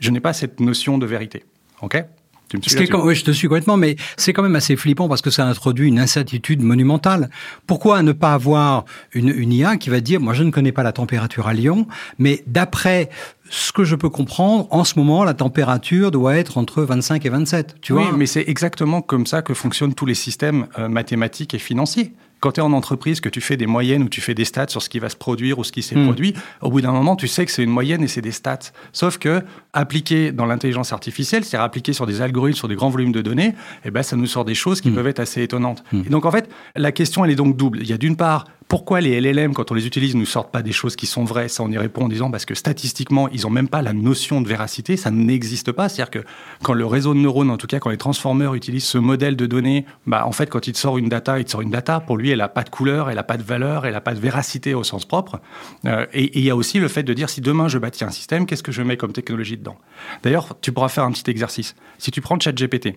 je 0.00 0.10
n'ai 0.10 0.20
pas 0.20 0.32
cette 0.32 0.60
notion 0.60 0.98
de 0.98 1.06
vérité. 1.06 1.44
OK? 1.82 2.02
Tu 2.48 2.56
me 2.56 2.62
suis 2.62 2.94
oui, 2.94 3.14
je 3.14 3.24
te 3.24 3.30
suis 3.32 3.48
complètement, 3.48 3.76
mais 3.76 3.96
c'est 4.16 4.32
quand 4.32 4.42
même 4.42 4.54
assez 4.54 4.76
flippant 4.76 5.08
parce 5.08 5.20
que 5.20 5.30
ça 5.30 5.46
introduit 5.46 5.88
une 5.88 5.98
incertitude 5.98 6.62
monumentale. 6.62 7.28
Pourquoi 7.66 8.02
ne 8.02 8.12
pas 8.12 8.34
avoir 8.34 8.84
une, 9.12 9.28
une 9.28 9.52
IA 9.52 9.76
qui 9.76 9.90
va 9.90 10.00
dire, 10.00 10.20
moi 10.20 10.32
je 10.32 10.44
ne 10.44 10.50
connais 10.50 10.72
pas 10.72 10.84
la 10.84 10.92
température 10.92 11.48
à 11.48 11.54
Lyon, 11.54 11.86
mais 12.18 12.44
d'après 12.46 13.10
ce 13.50 13.72
que 13.72 13.84
je 13.84 13.94
peux 13.94 14.08
comprendre, 14.08 14.66
en 14.70 14.84
ce 14.84 14.98
moment, 14.98 15.24
la 15.24 15.34
température 15.34 16.10
doit 16.10 16.36
être 16.36 16.58
entre 16.58 16.82
25 16.82 17.24
et 17.26 17.28
27. 17.28 17.76
Tu 17.80 17.92
oui, 17.92 18.02
vois? 18.02 18.12
mais 18.16 18.26
c'est 18.26 18.44
exactement 18.48 19.02
comme 19.02 19.26
ça 19.26 19.42
que 19.42 19.54
fonctionnent 19.54 19.94
tous 19.94 20.06
les 20.06 20.14
systèmes 20.14 20.66
euh, 20.78 20.88
mathématiques 20.88 21.54
et 21.54 21.58
financiers. 21.58 22.12
Quand 22.46 22.52
tu 22.52 22.60
es 22.60 22.62
en 22.62 22.72
entreprise, 22.74 23.20
que 23.20 23.28
tu 23.28 23.40
fais 23.40 23.56
des 23.56 23.66
moyennes 23.66 24.04
ou 24.04 24.08
tu 24.08 24.20
fais 24.20 24.32
des 24.32 24.44
stats 24.44 24.68
sur 24.68 24.80
ce 24.80 24.88
qui 24.88 25.00
va 25.00 25.08
se 25.08 25.16
produire 25.16 25.58
ou 25.58 25.64
ce 25.64 25.72
qui 25.72 25.82
s'est 25.82 25.96
Hmm. 25.96 26.04
produit, 26.04 26.32
au 26.62 26.70
bout 26.70 26.80
d'un 26.80 26.92
moment, 26.92 27.16
tu 27.16 27.26
sais 27.26 27.44
que 27.44 27.50
c'est 27.50 27.64
une 27.64 27.70
moyenne 27.70 28.04
et 28.04 28.06
c'est 28.06 28.20
des 28.20 28.30
stats. 28.30 28.70
Sauf 28.92 29.18
que, 29.18 29.42
appliqué 29.72 30.30
dans 30.30 30.46
l'intelligence 30.46 30.92
artificielle, 30.92 31.44
c'est-à-dire 31.44 31.64
appliqué 31.64 31.92
sur 31.92 32.06
des 32.06 32.20
algorithmes, 32.20 32.56
sur 32.56 32.68
des 32.68 32.76
grands 32.76 32.88
volumes 32.88 33.10
de 33.10 33.20
données, 33.20 33.56
eh 33.84 33.90
ben, 33.90 34.04
ça 34.04 34.14
nous 34.14 34.26
sort 34.28 34.44
des 34.44 34.54
choses 34.54 34.78
Hmm. 34.78 34.82
qui 34.82 34.90
peuvent 34.92 35.08
être 35.08 35.18
assez 35.18 35.42
étonnantes. 35.42 35.82
Et 35.92 36.08
donc, 36.08 36.24
en 36.24 36.30
fait, 36.30 36.48
la 36.76 36.92
question, 36.92 37.24
elle 37.24 37.32
est 37.32 37.34
donc 37.34 37.56
double. 37.56 37.80
Il 37.82 37.88
y 37.88 37.92
a 37.92 37.98
d'une 37.98 38.14
part, 38.14 38.44
pourquoi 38.68 39.00
les 39.00 39.20
LLM, 39.20 39.54
quand 39.54 39.70
on 39.70 39.74
les 39.74 39.86
utilise, 39.86 40.14
ne 40.16 40.24
sortent 40.24 40.50
pas 40.50 40.62
des 40.62 40.72
choses 40.72 40.96
qui 40.96 41.06
sont 41.06 41.24
vraies? 41.24 41.48
Ça, 41.48 41.62
on 41.62 41.70
y 41.70 41.78
répond 41.78 42.04
en 42.04 42.08
disant 42.08 42.30
parce 42.30 42.44
que 42.44 42.54
statistiquement, 42.54 43.28
ils 43.28 43.42
n'ont 43.42 43.50
même 43.50 43.68
pas 43.68 43.80
la 43.80 43.92
notion 43.92 44.40
de 44.40 44.48
véracité, 44.48 44.96
ça 44.96 45.10
n'existe 45.10 45.72
pas. 45.72 45.88
C'est-à-dire 45.88 46.10
que 46.10 46.26
quand 46.62 46.72
le 46.72 46.84
réseau 46.84 47.14
de 47.14 47.20
neurones, 47.20 47.50
en 47.50 47.56
tout 47.56 47.68
cas 47.68 47.78
quand 47.78 47.90
les 47.90 47.96
transformeurs 47.96 48.54
utilisent 48.54 48.84
ce 48.84 48.98
modèle 48.98 49.36
de 49.36 49.46
données, 49.46 49.86
bah, 50.06 50.26
en 50.26 50.32
fait, 50.32 50.50
quand 50.50 50.66
il 50.66 50.72
te 50.72 50.78
sort 50.78 50.98
une 50.98 51.08
data, 51.08 51.38
il 51.38 51.44
te 51.44 51.50
sort 51.50 51.62
une 51.62 51.70
data. 51.70 52.00
Pour 52.00 52.16
lui, 52.16 52.30
elle 52.30 52.38
n'a 52.38 52.48
pas 52.48 52.64
de 52.64 52.70
couleur, 52.70 53.08
elle 53.08 53.16
n'a 53.16 53.22
pas 53.22 53.36
de 53.36 53.42
valeur, 53.42 53.86
elle 53.86 53.92
n'a 53.92 54.00
pas 54.00 54.14
de 54.14 54.20
véracité 54.20 54.74
au 54.74 54.82
sens 54.82 55.04
propre. 55.04 55.40
Euh, 55.84 56.06
et 56.12 56.26
et 56.36 56.40
il 56.40 56.44
y 56.44 56.50
a 56.50 56.56
aussi 56.56 56.78
le 56.80 56.88
fait 56.88 57.02
de 57.02 57.14
dire 57.14 57.30
si 57.30 57.40
demain 57.40 57.68
je 57.68 57.78
bâtis 57.78 58.04
un 58.04 58.10
système, 58.10 58.44
qu'est-ce 58.44 58.62
que 58.62 58.72
je 58.72 58.82
mets 58.82 58.98
comme 58.98 59.12
technologie 59.12 59.56
dedans? 59.56 59.78
D'ailleurs, 60.22 60.56
tu 60.60 60.70
pourras 60.70 60.88
faire 60.88 61.04
un 61.04 61.12
petit 61.12 61.30
exercice. 61.30 61.76
Si 61.98 62.10
tu 62.10 62.20
prends 62.20 62.38
ChatGPT, 62.38 62.94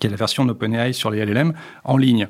qui 0.00 0.06
est 0.06 0.10
la 0.10 0.16
version 0.16 0.44
d'OpenAI 0.44 0.92
sur 0.92 1.10
les 1.10 1.24
LLM, 1.24 1.52
en 1.84 1.96
ligne, 1.96 2.26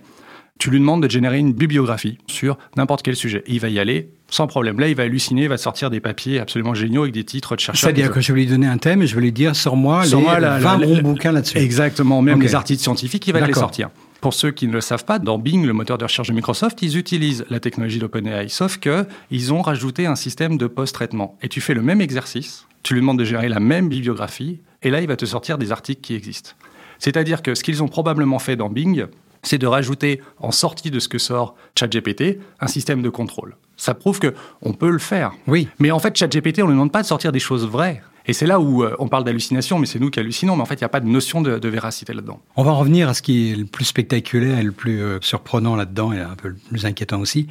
tu 0.59 0.71
lui 0.71 0.79
demandes 0.81 1.03
de 1.03 1.09
générer 1.11 1.39
une 1.39 1.53
bibliographie 1.53 2.19
sur 2.27 2.59
n'importe 2.77 3.03
quel 3.03 3.17
sujet. 3.17 3.45
Il 3.47 3.61
va 3.61 3.69
y 3.69 3.79
aller 3.79 4.11
sans 4.31 4.47
problème. 4.47 4.79
Là, 4.79 4.89
il 4.89 4.95
va 4.95 5.05
halluciner, 5.05 5.45
il 5.45 5.49
va 5.49 5.57
sortir 5.57 5.89
des 5.89 6.01
papiers 6.01 6.39
absolument 6.39 6.75
géniaux 6.75 7.03
avec 7.03 7.15
des 7.15 7.25
titres 7.25 7.55
de 7.57 7.61
chercheurs. 7.61 7.81
C'est-à-dire 7.89 8.11
que 8.11 8.21
je 8.21 8.33
vais 8.33 8.41
lui 8.41 8.47
donner 8.47 8.67
un 8.67 8.77
thème 8.77 9.01
et 9.01 9.07
je 9.07 9.15
vais 9.15 9.23
lui 9.23 9.33
dire, 9.33 9.57
sors-moi 9.57 10.05
les 10.05 10.11
la- 10.41 10.59
20 10.59 10.79
la- 10.79 10.87
bons 10.87 10.95
la- 10.97 11.03
bouquins 11.03 11.33
là-dessus. 11.33 11.57
Exactement, 11.59 12.21
même 12.21 12.43
les 12.43 12.55
articles 12.55 12.83
scientifiques, 12.83 13.27
il 13.27 13.33
va 13.33 13.47
les 13.47 13.55
sortir. 13.55 13.89
Pour 14.21 14.35
ceux 14.35 14.51
qui 14.51 14.67
ne 14.67 14.73
le 14.73 14.81
savent 14.81 15.05
pas, 15.05 15.21
dans 15.21 15.39
Bing, 15.39 15.65
le 15.65 15.73
moteur 15.73 15.97
de 15.97 16.03
recherche 16.05 16.27
de 16.29 16.35
Microsoft, 16.35 16.83
ils 16.83 16.99
utilisent 16.99 17.45
la 17.51 17.61
technologie 17.61 18.01
d'OpenAI, 18.01 18.49
sauf 18.49 18.77
que 18.79 19.07
ils 19.31 19.53
ont 19.53 19.63
rajouté 19.63 20.07
un 20.07 20.17
système 20.17 20.59
de 20.59 20.67
post-traitement. 20.67 21.39
Et 21.41 21.49
tu 21.49 21.61
fais 21.61 21.73
le 21.73 21.83
même 21.83 22.01
exercice, 22.01 22.67
tu 22.83 22.95
lui 22.95 23.01
demandes 23.01 23.19
de 23.21 23.25
gérer 23.25 23.49
la 23.49 23.61
même 23.61 23.89
bibliographie, 23.89 24.59
et 24.83 24.91
là, 24.91 25.01
il 25.01 25.07
va 25.07 25.15
te 25.17 25.25
sortir 25.25 25.57
des 25.57 25.71
articles 25.71 26.01
qui 26.01 26.15
existent. 26.15 26.51
C'est-à-dire 26.99 27.43
que 27.43 27.55
ce 27.55 27.63
qu'ils 27.63 27.81
ont 27.83 27.89
probablement 27.89 28.41
fait 28.41 28.57
dans 28.57 28.69
Bing, 28.69 29.07
c'est 29.43 29.59
de 29.59 29.67
rajouter, 29.67 30.21
en 30.39 30.51
sortie 30.51 30.91
de 30.91 30.99
ce 30.99 31.09
que 31.09 31.19
sort 31.19 31.55
ChatGPT, 31.79 32.39
un 32.61 32.67
système 32.67 33.03
de 33.03 33.11
contrôle. 33.11 33.57
Ça 33.77 33.95
prouve 33.95 34.19
que 34.19 34.35
on 34.63 34.73
peut 34.73 34.91
le 34.91 34.99
faire. 34.99 35.33
Oui. 35.47 35.69
Mais 35.79 35.91
en 35.91 35.99
fait, 35.99 36.17
ChatGPT, 36.17 36.63
on 36.63 36.67
ne 36.67 36.73
demande 36.73 36.93
pas 36.93 37.03
de 37.03 37.07
sortir 37.07 37.33
des 37.33 37.39
choses 37.39 37.67
vraies. 37.67 38.03
Et 38.27 38.35
c'est 38.35 38.47
là 38.47 38.61
où 38.61 38.83
euh, 38.83 38.95
on 38.99 39.09
parle 39.09 39.25
d'hallucination, 39.25 39.79
mais 39.79 39.87
c'est 39.87 39.99
nous 39.99 40.11
qui 40.11 40.21
hallucinons. 40.21 40.57
Mais 40.57 40.63
en 40.63 40.67
fait, 40.67 40.75
il 40.75 40.83
n'y 40.83 40.85
a 40.85 40.91
pas 40.91 41.01
de 41.01 41.07
notion 41.07 41.41
de, 41.41 41.59
de 41.59 41.69
véracité 41.69 42.13
là-dedans. 42.13 42.41
On 42.57 42.63
va 42.63 42.73
en 42.73 42.79
revenir 42.79 43.09
à 43.09 43.15
ce 43.15 43.23
qui 43.23 43.53
est 43.53 43.57
le 43.57 43.65
plus 43.65 43.87
spectaculaire 43.87 44.59
et 44.59 44.63
le 44.63 44.73
plus 44.73 45.01
euh, 45.01 45.19
surprenant 45.23 45.77
là-dedans 45.77 46.13
et 46.13 46.21
un 46.21 46.35
peu 46.35 46.49
le 46.49 46.57
plus 46.57 46.85
inquiétant 46.85 47.21
aussi, 47.21 47.47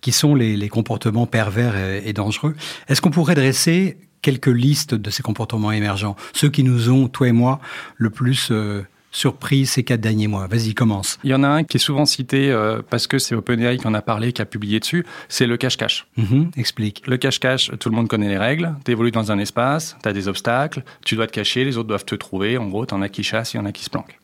qui 0.00 0.10
sont 0.10 0.34
les, 0.34 0.56
les 0.56 0.68
comportements 0.70 1.26
pervers 1.26 1.76
et, 1.76 2.02
et 2.08 2.12
dangereux. 2.14 2.54
Est-ce 2.88 3.02
qu'on 3.02 3.10
pourrait 3.10 3.34
dresser 3.34 3.98
quelques 4.22 4.46
listes 4.46 4.94
de 4.94 5.10
ces 5.10 5.22
comportements 5.22 5.72
émergents, 5.72 6.16
ceux 6.32 6.48
qui 6.48 6.62
nous 6.62 6.88
ont, 6.88 7.08
toi 7.08 7.28
et 7.28 7.32
moi, 7.32 7.60
le 7.96 8.08
plus 8.08 8.48
euh, 8.50 8.82
surpris 9.12 9.66
ces 9.66 9.84
quatre 9.84 10.00
derniers 10.00 10.26
mois 10.26 10.46
Vas-y, 10.48 10.74
commence. 10.74 11.18
Il 11.22 11.30
y 11.30 11.34
en 11.34 11.44
a 11.44 11.48
un 11.48 11.64
qui 11.64 11.76
est 11.76 11.80
souvent 11.80 12.06
cité 12.06 12.50
euh, 12.50 12.82
parce 12.88 13.06
que 13.06 13.18
c'est 13.18 13.34
OpenAI 13.34 13.78
qui 13.78 13.86
en 13.86 13.94
a 13.94 14.02
parlé, 14.02 14.32
qui 14.32 14.42
a 14.42 14.46
publié 14.46 14.80
dessus, 14.80 15.06
c'est 15.28 15.46
le 15.46 15.56
cache-cache. 15.56 16.06
Mhm, 16.16 16.50
explique. 16.56 17.02
Le 17.06 17.16
cache-cache, 17.16 17.70
tout 17.78 17.90
le 17.90 17.94
monde 17.94 18.08
connaît 18.08 18.28
les 18.28 18.38
règles. 18.38 18.74
Tu 18.84 18.90
évolues 18.90 19.12
dans 19.12 19.30
un 19.30 19.38
espace, 19.38 19.96
tu 20.02 20.08
as 20.08 20.12
des 20.12 20.28
obstacles, 20.28 20.82
tu 21.04 21.14
dois 21.14 21.26
te 21.26 21.32
cacher, 21.32 21.64
les 21.64 21.76
autres 21.76 21.88
doivent 21.88 22.04
te 22.04 22.14
trouver. 22.14 22.58
En 22.58 22.66
gros, 22.68 22.86
tu 22.86 22.94
en 22.94 23.02
as 23.02 23.08
qui 23.08 23.22
chassent, 23.22 23.54
il 23.54 23.58
y 23.58 23.60
en 23.60 23.66
a 23.66 23.72
qui 23.72 23.84
se 23.84 23.90
planquent. 23.90 24.18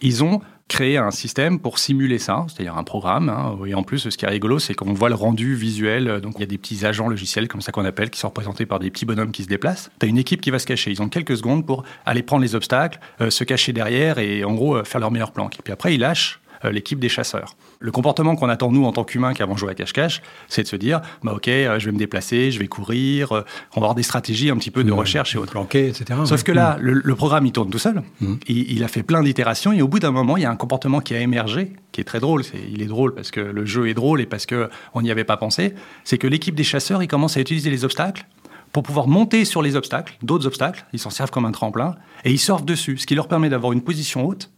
Ils 0.00 0.24
ont 0.24 0.40
créé 0.68 0.96
un 0.96 1.10
système 1.10 1.58
pour 1.58 1.78
simuler 1.78 2.18
ça, 2.18 2.46
c'est-à-dire 2.48 2.76
un 2.76 2.84
programme. 2.84 3.28
hein. 3.28 3.58
Et 3.66 3.74
en 3.74 3.82
plus, 3.82 4.08
ce 4.08 4.16
qui 4.16 4.24
est 4.24 4.28
rigolo, 4.28 4.58
c'est 4.58 4.74
qu'on 4.74 4.92
voit 4.94 5.08
le 5.08 5.14
rendu 5.14 5.54
visuel. 5.54 6.20
Donc, 6.20 6.34
il 6.36 6.40
y 6.40 6.44
a 6.44 6.46
des 6.46 6.58
petits 6.58 6.86
agents 6.86 7.08
logiciels, 7.08 7.48
comme 7.48 7.60
ça 7.60 7.72
qu'on 7.72 7.84
appelle, 7.84 8.10
qui 8.10 8.18
sont 8.18 8.28
représentés 8.28 8.64
par 8.64 8.78
des 8.78 8.90
petits 8.90 9.04
bonhommes 9.04 9.32
qui 9.32 9.42
se 9.42 9.48
déplacent. 9.48 9.90
Tu 10.00 10.06
as 10.06 10.08
une 10.08 10.18
équipe 10.18 10.40
qui 10.40 10.50
va 10.50 10.58
se 10.58 10.66
cacher. 10.66 10.90
Ils 10.90 11.02
ont 11.02 11.08
quelques 11.08 11.36
secondes 11.36 11.66
pour 11.66 11.84
aller 12.06 12.22
prendre 12.22 12.42
les 12.42 12.54
obstacles, 12.54 12.98
euh, 13.20 13.30
se 13.30 13.44
cacher 13.44 13.72
derrière 13.72 14.18
et, 14.18 14.44
en 14.44 14.54
gros, 14.54 14.76
euh, 14.76 14.84
faire 14.84 15.00
leur 15.00 15.10
meilleure 15.10 15.32
planque. 15.32 15.58
Et 15.58 15.62
puis 15.62 15.72
après, 15.72 15.94
ils 15.94 16.00
lâchent 16.00 16.40
euh, 16.64 16.70
l'équipe 16.70 16.98
des 16.98 17.08
chasseurs. 17.08 17.54
Le 17.82 17.90
comportement 17.90 18.36
qu'on 18.36 18.48
attend, 18.48 18.70
nous, 18.70 18.84
en 18.84 18.92
tant 18.92 19.02
qu'humains, 19.02 19.34
qui 19.34 19.42
avons 19.42 19.56
joué 19.56 19.72
à 19.72 19.74
cache-cache, 19.74 20.22
c'est 20.48 20.62
de 20.62 20.68
se 20.68 20.76
dire, 20.76 21.00
bah, 21.24 21.32
OK, 21.34 21.48
euh, 21.48 21.78
je 21.80 21.86
vais 21.86 21.92
me 21.92 21.98
déplacer, 21.98 22.52
je 22.52 22.58
vais 22.60 22.68
courir, 22.68 23.32
euh, 23.32 23.44
on 23.74 23.80
va 23.80 23.86
avoir 23.86 23.94
des 23.96 24.04
stratégies 24.04 24.50
un 24.50 24.56
petit 24.56 24.70
peu 24.70 24.84
de 24.84 24.92
recherche 24.92 25.34
et 25.34 25.38
autres. 25.38 25.52
Planqué, 25.52 25.88
etc. 25.88 26.20
Sauf 26.24 26.44
que 26.44 26.52
là, 26.52 26.76
le, 26.80 26.94
le 26.94 27.14
programme, 27.16 27.44
il 27.44 27.52
tourne 27.52 27.70
tout 27.70 27.78
seul. 27.78 28.02
Mhm. 28.20 28.38
Il, 28.46 28.72
il 28.72 28.84
a 28.84 28.88
fait 28.88 29.02
plein 29.02 29.22
d'itérations 29.22 29.72
et 29.72 29.82
au 29.82 29.88
bout 29.88 29.98
d'un 29.98 30.12
moment, 30.12 30.36
il 30.36 30.44
y 30.44 30.46
a 30.46 30.50
un 30.50 30.56
comportement 30.56 31.00
qui 31.00 31.14
a 31.14 31.20
émergé, 31.20 31.72
qui 31.90 32.00
est 32.00 32.04
très 32.04 32.20
drôle. 32.20 32.42
Il 32.70 32.82
est 32.82 32.86
drôle 32.86 33.14
parce 33.14 33.30
que 33.30 33.40
le 33.40 33.66
jeu 33.66 33.88
est 33.88 33.94
drôle 33.94 34.20
et 34.20 34.26
parce 34.26 34.46
qu'on 34.46 35.02
n'y 35.02 35.10
avait 35.10 35.24
pas 35.24 35.36
pensé. 35.36 35.74
C'est 36.04 36.18
que 36.18 36.28
l'équipe 36.28 36.54
des 36.54 36.64
chasseurs, 36.64 37.02
ils 37.02 37.08
commencent 37.08 37.36
à 37.36 37.40
utiliser 37.40 37.70
les 37.70 37.84
obstacles 37.84 38.26
pour 38.72 38.82
pouvoir 38.82 39.06
monter 39.06 39.44
sur 39.44 39.60
les 39.60 39.76
obstacles, 39.76 40.16
d'autres 40.22 40.46
obstacles. 40.46 40.86
Ils 40.92 40.98
s'en 40.98 41.10
servent 41.10 41.30
comme 41.30 41.44
un 41.44 41.52
tremplin 41.52 41.94
et 42.24 42.30
ils 42.30 42.38
surfent 42.38 42.64
dessus, 42.64 42.96
ce 42.96 43.06
qui 43.06 43.14
leur 43.14 43.28
permet 43.28 43.48
d'avoir 43.48 43.72
une 43.72 43.82
position 43.82 44.26
haute 44.26 44.50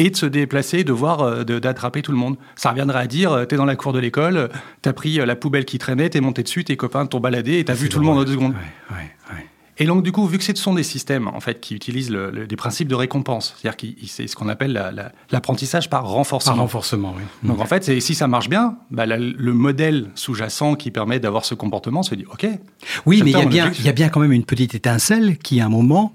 et 0.00 0.10
de 0.10 0.16
se 0.16 0.26
déplacer, 0.26 0.82
de 0.82 0.92
voir, 0.92 1.20
euh, 1.20 1.44
d'attraper 1.44 2.02
tout 2.02 2.10
le 2.10 2.18
monde. 2.18 2.36
Ça 2.56 2.70
reviendrait 2.70 2.98
à 3.00 3.06
dire, 3.06 3.30
euh, 3.32 3.44
t'es 3.44 3.56
dans 3.56 3.64
la 3.66 3.76
cour 3.76 3.92
de 3.92 3.98
l'école, 4.00 4.36
euh, 4.36 4.48
t'as 4.82 4.92
pris 4.92 5.14
la 5.16 5.36
poubelle 5.36 5.64
qui 5.66 5.78
traînait, 5.78 6.08
t'es 6.10 6.20
monté 6.20 6.42
dessus, 6.42 6.64
tes 6.64 6.76
copains 6.76 7.06
t'ont 7.06 7.20
baladé 7.20 7.58
et 7.60 7.64
t'as 7.64 7.74
vu 7.74 7.88
tout 7.88 8.00
le 8.00 8.06
monde 8.06 8.18
en 8.18 8.24
deux 8.24 8.32
secondes. 8.32 8.52
Ouais, 8.54 8.96
ouais, 8.96 9.10
ouais. 9.36 9.46
Et 9.78 9.86
donc, 9.86 10.02
du 10.02 10.12
coup, 10.12 10.26
vu 10.26 10.36
que 10.36 10.44
ce 10.44 10.54
sont 10.54 10.74
des 10.74 10.82
systèmes 10.82 11.26
en 11.28 11.40
fait 11.40 11.58
qui 11.58 11.74
utilisent 11.74 12.10
le- 12.10 12.30
le- 12.30 12.46
des 12.46 12.56
principes 12.56 12.86
de 12.88 12.94
récompense, 12.94 13.54
c'est-à-dire 13.58 13.78
que 13.78 13.86
c'est 14.06 14.26
ce 14.26 14.36
qu'on 14.36 14.48
appelle 14.50 14.72
la- 14.74 14.90
la- 14.92 15.10
l'apprentissage 15.30 15.88
par 15.88 16.06
renforcement. 16.06 16.52
Par 16.54 16.60
renforcement, 16.62 17.14
oui. 17.16 17.22
Donc 17.48 17.60
en 17.60 17.64
fait, 17.64 17.98
si 18.00 18.14
ça 18.14 18.26
marche 18.28 18.50
bien, 18.50 18.76
bah, 18.90 19.06
la- 19.06 19.16
le 19.18 19.52
modèle 19.54 20.10
sous-jacent 20.16 20.74
qui 20.74 20.90
permet 20.90 21.18
d'avoir 21.18 21.46
ce 21.46 21.54
comportement 21.54 22.02
se 22.02 22.14
dit 22.14 22.26
OK. 22.30 22.46
Oui, 23.06 23.22
mais 23.24 23.30
il 23.30 23.32
y, 23.32 23.32
bien 23.32 23.38
a 23.40 23.42
mon 23.44 23.48
bien, 23.48 23.62
objectif. 23.64 23.84
il 23.84 23.86
y 23.86 23.90
a 23.90 23.92
bien 23.92 24.08
quand 24.10 24.20
même 24.20 24.32
une 24.32 24.44
petite 24.44 24.74
étincelle 24.74 25.38
qui, 25.38 25.60
à 25.62 25.66
un 25.66 25.70
moment, 25.70 26.12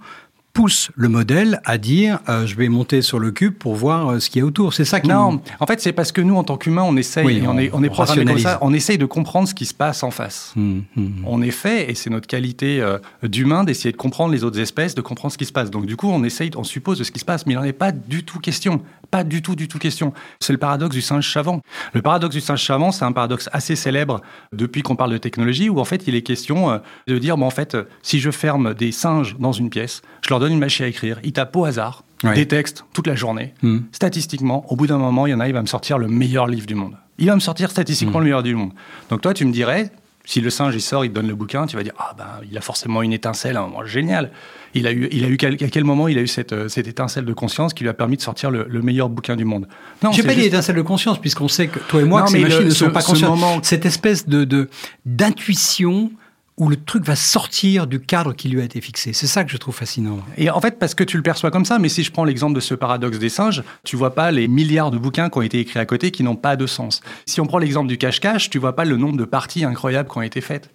pousse 0.55 0.89
le 0.95 1.09
modèle 1.09 1.59
à 1.65 1.77
dire 1.77 2.19
euh, 2.29 2.45
je 2.47 2.55
vais 2.55 2.69
monter 2.69 3.01
sur 3.01 3.19
le 3.19 3.31
cube 3.31 3.53
pour 3.53 3.75
voir 3.75 4.07
euh, 4.09 4.19
ce 4.21 4.29
qu'il 4.29 4.39
y 4.39 4.41
a 4.41 4.45
autour. 4.45 4.73
C'est 4.73 4.85
ça 4.85 5.01
qui 5.01 5.09
Non, 5.09 5.41
en 5.59 5.65
fait, 5.67 5.81
c'est 5.81 5.91
parce 5.91 6.13
que 6.13 6.21
nous, 6.21 6.35
en 6.37 6.45
tant 6.45 6.55
qu'humains, 6.57 6.83
on 6.83 6.95
essaye, 6.95 7.25
Oui, 7.25 7.43
on, 7.45 7.51
on- 7.51 7.57
est, 7.57 7.69
on 7.73 7.83
est 7.83 7.89
programmé 7.89 8.23
comme 8.25 8.39
ça, 8.39 8.57
on 8.61 8.73
essaye 8.73 8.97
de 8.97 9.05
comprendre 9.05 9.49
ce 9.49 9.53
qui 9.53 9.65
se 9.65 9.73
passe 9.73 10.01
en 10.01 10.11
face. 10.11 10.53
Hum, 10.55 10.83
hum. 10.97 11.11
On 11.25 11.41
est 11.41 11.51
fait, 11.51 11.91
et 11.91 11.93
c'est 11.93 12.09
notre 12.09 12.25
qualité 12.27 12.79
euh, 12.81 12.97
d'humain 13.21 13.65
d'essayer 13.65 13.91
de 13.91 13.97
comprendre 13.97 14.31
les 14.33 14.45
autres 14.45 14.59
espèces, 14.59 14.95
de 14.95 15.01
comprendre 15.01 15.33
ce 15.33 15.37
qui 15.37 15.45
se 15.45 15.51
passe. 15.51 15.69
Donc 15.69 15.85
du 15.85 15.97
coup, 15.97 16.09
on 16.09 16.23
essaye, 16.23 16.49
on 16.55 16.63
suppose 16.63 16.97
de 16.99 17.03
ce 17.03 17.11
qui 17.11 17.19
se 17.19 17.25
passe, 17.25 17.45
mais 17.45 17.53
il 17.53 17.57
n'en 17.57 17.63
est 17.63 17.73
pas 17.73 17.91
du 17.91 18.23
tout 18.23 18.39
question. 18.39 18.81
Pas 19.11 19.23
du 19.23 19.41
tout, 19.41 19.55
du 19.55 19.67
tout 19.67 19.77
question. 19.77 20.13
C'est 20.39 20.51
le 20.53 20.57
paradoxe 20.57 20.95
du 20.95 21.01
singe 21.01 21.31
savant. 21.31 21.61
Le 21.93 22.01
paradoxe 22.01 22.33
du 22.33 22.41
singe 22.41 22.65
savant, 22.65 22.91
c'est 22.91 23.05
un 23.05 23.11
paradoxe 23.11 23.49
assez 23.53 23.75
célèbre 23.75 24.21
depuis 24.51 24.81
qu'on 24.81 24.95
parle 24.95 25.11
de 25.11 25.17
technologie, 25.17 25.69
où 25.69 25.79
en 25.79 25.85
fait, 25.85 26.05
il 26.07 26.15
est 26.15 26.21
question 26.23 26.81
de 27.07 27.17
dire, 27.19 27.37
bon, 27.37 27.45
en 27.45 27.49
fait, 27.51 27.77
si 28.01 28.19
je 28.19 28.31
ferme 28.31 28.73
des 28.73 28.91
singes 28.91 29.35
dans 29.37 29.51
une 29.51 29.69
pièce, 29.69 30.01
je 30.23 30.29
leur 30.29 30.39
donne 30.39 30.44
une 30.51 30.59
machine 30.59 30.85
à 30.85 30.87
écrire, 30.87 31.19
ils 31.23 31.33
tapent 31.33 31.55
au 31.55 31.65
hasard 31.65 32.03
Ouais. 32.23 32.33
des 32.33 32.47
textes 32.47 32.85
toute 32.93 33.07
la 33.07 33.15
journée. 33.15 33.53
Hmm. 33.61 33.79
Statistiquement, 33.91 34.65
au 34.71 34.75
bout 34.75 34.87
d'un 34.87 34.97
moment, 34.97 35.27
il 35.27 35.31
y 35.31 35.33
en 35.33 35.39
a, 35.41 35.47
il 35.47 35.53
va 35.53 35.61
me 35.61 35.67
sortir 35.67 35.97
le 35.97 36.07
meilleur 36.07 36.47
livre 36.47 36.65
du 36.65 36.73
monde. 36.75 36.95
Il 37.19 37.27
va 37.27 37.35
me 37.35 37.39
sortir 37.41 37.69
statistiquement 37.69 38.19
le 38.19 38.25
meilleur 38.25 38.41
du 38.41 38.55
monde. 38.55 38.71
Donc 39.09 39.21
toi, 39.21 39.33
tu 39.33 39.45
me 39.45 39.51
dirais, 39.51 39.91
si 40.23 40.41
le 40.41 40.49
singe 40.49 40.73
il 40.73 40.81
sort, 40.81 41.05
il 41.05 41.09
te 41.09 41.15
donne 41.15 41.27
le 41.27 41.35
bouquin, 41.35 41.67
tu 41.67 41.75
vas 41.75 41.83
dire 41.83 41.93
ah 41.99 42.15
ben 42.17 42.25
il 42.49 42.57
a 42.57 42.61
forcément 42.61 43.03
une 43.03 43.13
étincelle 43.13 43.57
à 43.57 43.61
un 43.61 43.67
moment 43.67 43.85
génial. 43.85 44.31
Il 44.73 44.87
a 44.87 44.91
eu, 44.91 45.07
il 45.11 45.23
a 45.23 45.27
eu 45.27 45.37
quel- 45.37 45.53
à 45.63 45.67
quel 45.67 45.83
moment 45.83 46.07
il 46.07 46.17
a 46.17 46.21
eu 46.21 46.27
cette, 46.27 46.51
euh, 46.53 46.67
cette 46.67 46.87
étincelle 46.87 47.25
de 47.25 47.33
conscience 47.33 47.73
qui 47.73 47.83
lui 47.83 47.89
a 47.89 47.93
permis 47.93 48.17
de 48.17 48.21
sortir 48.21 48.49
le, 48.49 48.65
le 48.67 48.81
meilleur 48.81 49.09
bouquin 49.09 49.35
du 49.35 49.45
monde? 49.45 49.67
Non, 50.01 50.11
J'ai 50.11 50.21
c'est 50.23 50.27
pas 50.27 50.33
dit 50.33 50.41
étincelle 50.41 50.75
de 50.77 50.81
conscience, 50.81 51.19
puisqu'on 51.19 51.47
sait 51.47 51.67
que 51.67 51.79
toi 51.79 52.01
et 52.01 52.05
moi, 52.05 52.21
Non, 52.21 52.25
que 52.25 52.31
ces 52.31 52.37
le- 52.39 52.43
machines 52.45 52.63
ne 52.63 52.69
ce- 52.69 52.75
sont 52.85 52.89
pas 52.91 53.01
ce 53.01 53.07
conscientes. 53.07 53.29
moment- 53.29 53.59
Cette 53.61 53.85
espèce 53.85 54.27
de 54.27 54.45
de- 54.45 54.67
d'intuition 55.05 56.11
où 56.57 56.69
le 56.69 56.77
truc 56.77 57.03
va 57.03 57.17
sortir 57.17 57.85
du 57.85 57.99
cadre 57.99 58.33
qui 58.33 58.47
lui 58.47 58.61
a 58.61 58.63
été 58.63 58.79
fixé. 58.79 59.11
C'est 59.11 59.27
ça 59.27 59.43
que 59.43 59.51
je 59.51 59.57
trouve 59.57 59.75
fascinant. 59.75 60.19
Et 60.37 60.49
en 60.49 60.61
fait, 60.61 60.79
parce 60.79 60.95
que 60.95 61.03
tu 61.03 61.17
le 61.17 61.23
perçois 61.23 61.51
comme 61.51 61.65
ça, 61.65 61.79
mais 61.79 61.89
si 61.89 62.01
je 62.03 62.11
prends 62.11 62.23
l'exemple 62.23 62.53
de 62.53 62.61
ce 62.61 62.73
paradoxe 62.73 63.19
des 63.19 63.27
singes, 63.27 63.61
tu 63.83 63.97
vois 63.97 64.15
pas 64.15 64.31
les 64.31 64.47
milliards 64.47 64.89
de 64.89 64.97
bouquins 64.97 65.29
qui 65.29 65.37
ont 65.37 65.41
été 65.41 65.59
écrits 65.59 65.79
à 65.79 65.85
côté 65.85 66.11
qui 66.11 66.23
n'ont 66.23 66.37
pas 66.37 66.55
de 66.55 66.65
sens. 66.65 67.01
Si 67.25 67.41
on 67.41 67.45
prend 67.45 67.57
l'exemple 67.57 67.89
du 67.89 67.97
cache-cache, 67.97 68.49
tu 68.49 68.57
vois 68.57 68.73
pas 68.73 68.85
le 68.85 68.95
nombre 68.95 69.17
de 69.17 69.25
parties 69.25 69.65
incroyables 69.65 70.09
qui 70.09 70.17
ont 70.17 70.21
été 70.21 70.39
faites. 70.39 70.69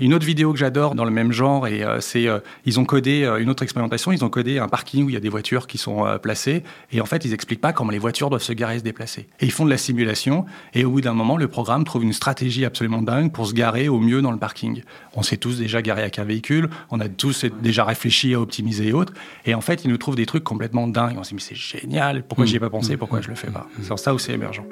Une 0.00 0.14
autre 0.14 0.24
vidéo 0.24 0.52
que 0.52 0.58
j'adore 0.58 0.94
dans 0.94 1.04
le 1.04 1.10
même 1.10 1.32
genre, 1.32 1.66
et 1.66 1.82
euh, 1.82 2.00
c'est 2.00 2.28
euh, 2.28 2.38
ils 2.64 2.80
ont 2.80 2.84
codé 2.84 3.24
euh, 3.24 3.38
une 3.38 3.50
autre 3.50 3.62
expérimentation, 3.62 4.12
ils 4.12 4.24
ont 4.24 4.30
codé 4.30 4.58
un 4.58 4.68
parking 4.68 5.04
où 5.04 5.10
il 5.10 5.14
y 5.14 5.16
a 5.16 5.20
des 5.20 5.28
voitures 5.28 5.66
qui 5.66 5.76
sont 5.76 6.04
placées, 6.22 6.62
et 6.92 7.00
en 7.00 7.06
fait, 7.06 7.24
ils 7.24 7.34
expliquent 7.34 7.60
pas 7.60 7.72
comment 7.72 7.90
les 7.90 7.98
voitures 7.98 8.30
doivent 8.30 8.42
se 8.42 8.52
garer 8.52 8.76
et 8.76 8.78
se 8.78 8.84
déplacer. 8.84 9.26
Et 9.40 9.46
ils 9.46 9.52
font 9.52 9.66
de 9.66 9.70
la 9.70 9.78
simulation, 9.78 10.46
et 10.72 10.84
au 10.84 10.90
bout 10.90 11.00
d'un 11.02 11.12
moment, 11.12 11.36
le 11.36 11.48
programme 11.48 11.84
trouve 11.84 12.04
une 12.04 12.12
stratégie 12.12 12.64
absolument 12.64 13.02
dingue 13.02 13.32
pour 13.32 13.46
se 13.46 13.52
garer 13.52 13.88
au 13.88 13.98
mieux 13.98 14.22
dans 14.22 14.32
le 14.32 14.38
parking. 14.38 14.82
S'est 15.26 15.36
tous 15.36 15.58
déjà 15.58 15.82
garés 15.82 16.02
avec 16.02 16.18
un 16.18 16.24
véhicule, 16.24 16.70
on 16.90 17.00
a 17.00 17.08
tous 17.08 17.44
déjà 17.62 17.84
réfléchi 17.84 18.34
à 18.34 18.40
optimiser 18.40 18.88
et 18.88 18.92
autres, 18.92 19.12
et 19.44 19.54
en 19.54 19.60
fait, 19.60 19.84
ils 19.84 19.90
nous 19.90 19.98
trouvent 19.98 20.16
des 20.16 20.26
trucs 20.26 20.44
complètement 20.44 20.86
dingues. 20.86 21.16
On 21.18 21.22
s'est 21.22 21.30
dit, 21.30 21.34
mais 21.34 21.40
c'est 21.40 21.54
génial, 21.54 22.26
pourquoi 22.26 22.46
j'y 22.46 22.56
ai 22.56 22.60
pas 22.60 22.70
pensé, 22.70 22.96
pourquoi 22.96 23.20
je 23.20 23.28
le 23.28 23.34
fais 23.34 23.50
pas? 23.50 23.66
C'est 23.82 23.92
en 23.92 23.96
ça 23.96 24.14
où 24.14 24.18
c'est 24.18 24.32
émergent. 24.32 24.62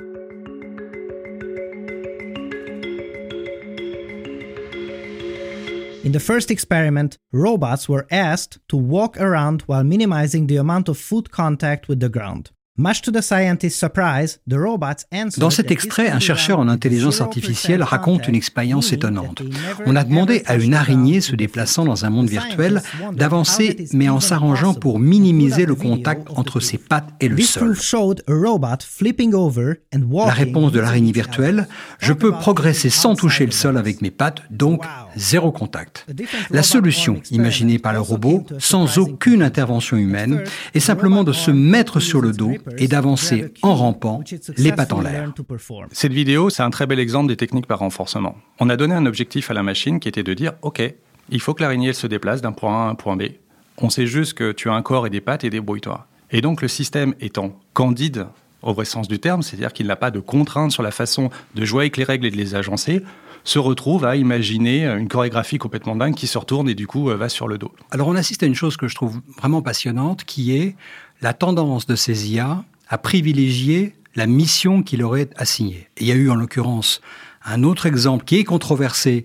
In 6.07 6.13
the 6.13 6.21
first 6.21 6.51
experiment, 6.51 7.17
robots 7.33 7.89
were 7.89 8.05
asked 8.11 8.59
to 8.69 8.77
walk 8.77 9.19
around 9.19 9.63
while 9.67 9.83
minimizing 9.83 10.49
the 10.49 10.59
amount 10.59 10.87
of 10.91 10.99
foot 10.99 11.31
contact 11.31 11.89
with 11.89 11.99
the 11.99 12.11
ground. 12.11 12.51
Much 12.77 13.03
to 13.03 13.13
the 13.13 13.23
scientists' 13.23 13.79
surprise, 13.79 14.41
the 14.51 14.57
robots 14.57 15.05
answered 15.13 15.39
Dans 15.39 15.51
cet 15.51 15.71
extrait, 15.71 16.11
un 16.11 16.19
chercheur 16.19 16.59
en 16.59 16.67
intelligence 16.67 17.21
0% 17.21 17.23
artificielle 17.23 17.85
raconte 17.85 18.27
une 18.27 18.35
expérience 18.35 18.93
étonnante. 18.93 19.43
On 19.87 19.95
a 19.95 20.03
demandé 20.03 20.43
à 20.47 20.57
une 20.57 20.75
araignée 20.75 21.21
se 21.21 21.37
déplaçant 21.37 21.85
dans 21.85 22.05
un 22.05 22.11
monde 22.11 22.29
virtuel 22.29 22.83
d'avancer 23.13 23.87
mais 23.93 24.09
en 24.09 24.19
s'arrangeant 24.19 24.75
pour 24.75 24.99
minimiser 24.99 25.67
le 25.67 25.77
contact 25.77 26.27
entre 26.35 26.59
ses 26.59 26.79
pattes 26.79 27.11
et 27.21 27.29
le 27.29 27.41
sol. 27.43 27.77
La 30.27 30.33
réponse 30.33 30.73
de 30.73 30.81
l'araignée 30.81 31.13
virtuelle, 31.13 31.69
je 32.01 32.13
peux 32.13 32.33
progresser 32.33 32.91
sans 32.91 33.15
toucher 33.15 33.47
le 33.47 33.53
sol 33.53 33.79
avec 33.79 34.03
mes 34.03 34.11
pattes, 34.11 34.43
donc 34.51 34.83
zéro 35.15 35.53
contact. 35.53 36.07
La 36.51 36.65
solution 36.65 37.21
imaginée 37.31 37.79
par 37.79 37.93
le 37.93 38.01
robot, 38.01 38.45
sans 38.59 38.99
aucune 38.99 39.45
intervention 39.45 39.97
humaine, 39.97 40.43
est 40.75 40.81
simplement 40.81 41.23
de 41.23 41.33
se 41.33 41.53
mettre 41.53 42.01
sur 42.01 42.21
le 42.21 42.33
dos 42.33 42.51
et 42.79 42.89
d'avancer 42.89 43.53
en 43.63 43.75
rampant, 43.75 44.23
les 44.57 44.73
pattes 44.73 44.93
en 44.93 45.01
l'air. 45.01 45.33
Cette 45.93 46.13
vidéo, 46.13 46.51
c'est 46.51 46.63
un 46.63 46.71
très 46.71 46.87
bel 46.87 46.99
exemple 46.99 47.29
des 47.29 47.37
techniques 47.37 47.67
par 47.67 47.79
renforcement. 47.81 48.37
On 48.61 48.69
a 48.69 48.77
donné 48.77 48.95
un 48.95 49.07
objectif 49.07 49.51
à 49.51 49.55
la 49.55 49.63
machine 49.63 50.01
qui 50.01 50.09
était 50.09 50.23
de 50.23 50.35
dire, 50.35 50.53
OK, 50.63 50.83
il 51.31 51.41
faut 51.41 51.55
que 51.55 51.63
l'araignée 51.63 51.93
se 51.93 52.07
déplace 52.07 52.43
d'un 52.43 52.53
point 52.53 52.85
A 52.85 52.87
à 52.87 52.91
un 52.91 52.95
point 52.95 53.17
B. 53.17 53.25
On 53.79 53.91
sait 53.91 54.07
juste 54.07 54.35
que 54.35 54.53
tu 54.53 54.69
as 54.69 54.75
un 54.75 54.83
corps 54.83 55.07
et 55.07 55.11
des 55.11 55.21
pattes 55.21 55.45
et 55.45 55.51
débrouille-toi. 55.51 56.07
Et 56.31 56.41
donc 56.41 56.63
le 56.63 56.69
système 56.69 57.15
étant 57.21 57.59
candide 57.73 58.27
au 58.63 58.73
vrai 58.73 58.85
sens 58.85 59.09
du 59.09 59.19
terme, 59.19 59.43
c'est-à-dire 59.43 59.73
qu'il 59.73 59.87
n'a 59.87 59.97
pas 59.97 60.11
de 60.11 60.21
contraintes 60.21 60.73
sur 60.73 60.83
la 60.83 60.91
façon 60.91 61.31
de 61.55 61.65
jouer 61.65 61.83
avec 61.83 61.97
les 61.97 62.05
règles 62.05 62.27
et 62.27 62.31
de 62.31 62.37
les 62.37 62.55
agencer, 62.55 63.03
se 63.45 63.59
retrouve 63.59 64.07
à 64.07 64.17
imaginer 64.17 64.87
une 64.87 65.07
chorégraphie 65.07 65.59
complètement 65.59 65.95
dingue 65.97 66.15
qui 66.15 66.27
se 66.27 66.39
retourne 66.39 66.69
et 66.69 66.75
du 66.75 66.87
coup 66.87 67.11
euh, 67.11 67.17
va 67.17 67.29
sur 67.29 67.47
le 67.47 67.59
dos. 67.59 67.73
Alors 67.91 68.09
on 68.09 68.17
assiste 68.17 68.43
à 68.43 68.47
une 68.47 68.55
chose 68.55 68.79
que 68.79 68.89
je 68.89 68.95
trouve 68.95 69.21
vraiment 69.39 69.61
passionnante, 69.61 70.25
qui 70.25 70.57
est 70.57 70.77
la 71.25 71.33
tendance 71.33 71.87
de 71.87 71.97
ces 71.97 72.31
IA 72.31 72.65
à 72.87 72.99
privilégier 72.99 73.95
la 74.15 74.27
mission 74.27 74.83
qui 74.83 74.99
leur 74.99 75.17
est 75.17 75.33
assignée. 75.37 75.89
Et 75.97 76.03
il 76.03 76.07
y 76.07 76.13
a 76.13 76.17
eu 76.17 76.29
en 76.29 76.35
l'occurrence 76.35 77.01
un 77.47 77.63
autre 77.63 77.87
exemple 77.87 78.27
qui 78.27 78.37
est 78.37 78.45
controversé 78.45 79.25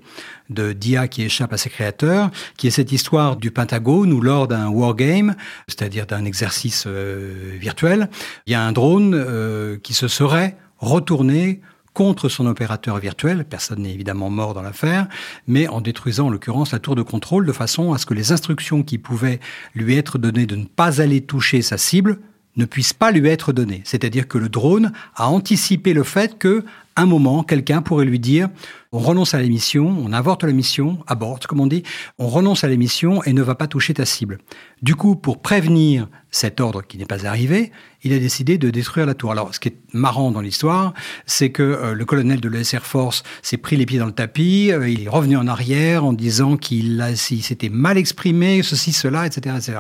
de 0.50 0.72
d'IA 0.72 1.10
qui 1.10 1.24
échappe 1.24 1.52
à 1.52 1.58
ses 1.58 1.70
créateurs, 1.70 2.32
qui 2.56 2.68
est 2.68 2.72
cette 2.72 2.94
histoire 2.94 3.36
du 3.36 3.52
Pentagone 3.52 4.14
où 4.14 4.22
lors 4.22 4.48
d'un 4.48 4.70
wargame, 4.70 5.36
c'est-à-dire 5.68 6.06
d'un 6.06 6.24
exercice 6.24 6.86
euh, 6.88 7.58
virtuel, 7.60 8.10
il 8.48 8.54
y 8.54 8.56
a 8.56 8.62
un 8.62 8.72
drone 8.72 9.14
euh, 9.14 9.78
qui 9.84 9.94
se 9.94 10.08
serait 10.08 10.56
retourné 10.78 11.60
contre 11.94 12.30
son 12.30 12.46
opérateur 12.46 12.98
virtuel. 13.00 13.46
Personne 13.46 13.84
n'est 13.84 13.94
évidemment 13.94 14.30
mort 14.30 14.54
dans 14.54 14.62
l'affaire, 14.62 15.08
mais 15.48 15.68
en 15.68 15.82
détruisant 15.82 16.28
en 16.28 16.30
l'occurrence 16.30 16.72
la 16.72 16.80
tour 16.80 16.96
de 16.96 17.02
contrôle 17.02 17.46
de 17.46 17.52
façon 17.52 17.94
à 17.94 17.98
ce 17.98 18.06
que 18.06 18.14
les 18.14 18.32
instructions 18.32 18.84
qui 18.84 18.98
pouvaient 18.98 19.40
lui 19.76 19.96
être 19.96 20.18
données 20.18 20.46
de 20.46 20.56
ne 20.56 20.66
pas 20.66 21.02
aller 21.02 21.22
toucher 21.22 21.62
sa 21.62 21.78
cible 21.78 22.20
ne 22.58 22.66
puisse 22.66 22.94
pas 22.94 23.12
lui 23.12 23.28
être 23.28 23.54
donné. 23.54 23.82
C'est-à-dire 23.86 24.28
que 24.28 24.38
le 24.38 24.50
drone 24.50 24.92
a 25.16 25.30
anticipé 25.30 25.94
le 25.94 26.04
fait 26.04 26.38
que, 26.38 26.66
un 26.96 27.06
moment, 27.06 27.44
quelqu'un 27.44 27.82
pourrait 27.82 28.06
lui 28.06 28.20
dire 28.20 28.50
on 28.92 29.00
renonce 29.00 29.36
à 29.36 29.40
la 29.40 29.48
mission, 29.48 29.96
on 30.04 30.12
avorte 30.14 30.44
la 30.44 30.52
mission, 30.52 30.98
aborte 31.06 31.46
comme 31.46 31.60
on 31.60 31.68
dit, 31.68 31.84
on 32.18 32.28
renonce 32.28 32.64
à 32.64 32.68
la 32.68 32.76
mission 32.76 33.24
et 33.24 33.34
ne 33.34 33.44
va 33.44 33.54
pas 33.54 33.68
toucher 33.68 33.94
ta 33.94 34.06
cible. 34.06 34.40
Du 34.82 34.96
coup, 34.96 35.16
pour 35.16 35.42
prévenir 35.42 36.08
cet 36.32 36.60
ordre 36.60 36.82
qui 36.82 36.98
n'est 36.98 37.06
pas 37.06 37.28
arrivé, 37.28 37.72
il 38.04 38.14
a 38.14 38.20
décidé 38.20 38.58
de 38.58 38.72
détruire 38.72 39.06
la 39.06 39.14
tour. 39.14 39.32
Alors, 39.32 39.54
ce 39.54 39.60
qui 39.60 39.70
est 39.70 39.78
marrant 39.94 40.32
dans 40.32 40.42
l'histoire, 40.42 40.94
c'est 41.28 41.52
que 41.52 41.62
euh, 41.62 41.94
le 41.94 42.06
colonel 42.06 42.40
de 42.40 42.50
l'US 42.50 42.74
Air 42.74 42.86
Force 42.86 43.24
s'est 43.44 43.58
pris 43.58 43.78
les 43.78 43.86
pieds 43.86 44.00
dans 44.00 44.08
le 44.08 44.12
tapis, 44.12 44.72
euh, 44.72 44.90
il 44.90 45.04
est 45.04 45.10
revenu 45.10 45.38
en 45.38 45.48
arrière 45.48 46.04
en 46.06 46.14
disant 46.14 46.58
qu'il 46.58 47.04
s'était 47.16 47.70
mal 47.70 47.98
exprimé, 47.98 48.64
ceci, 48.64 48.92
cela, 48.92 49.28
etc., 49.28 49.56
etc. 49.58 49.80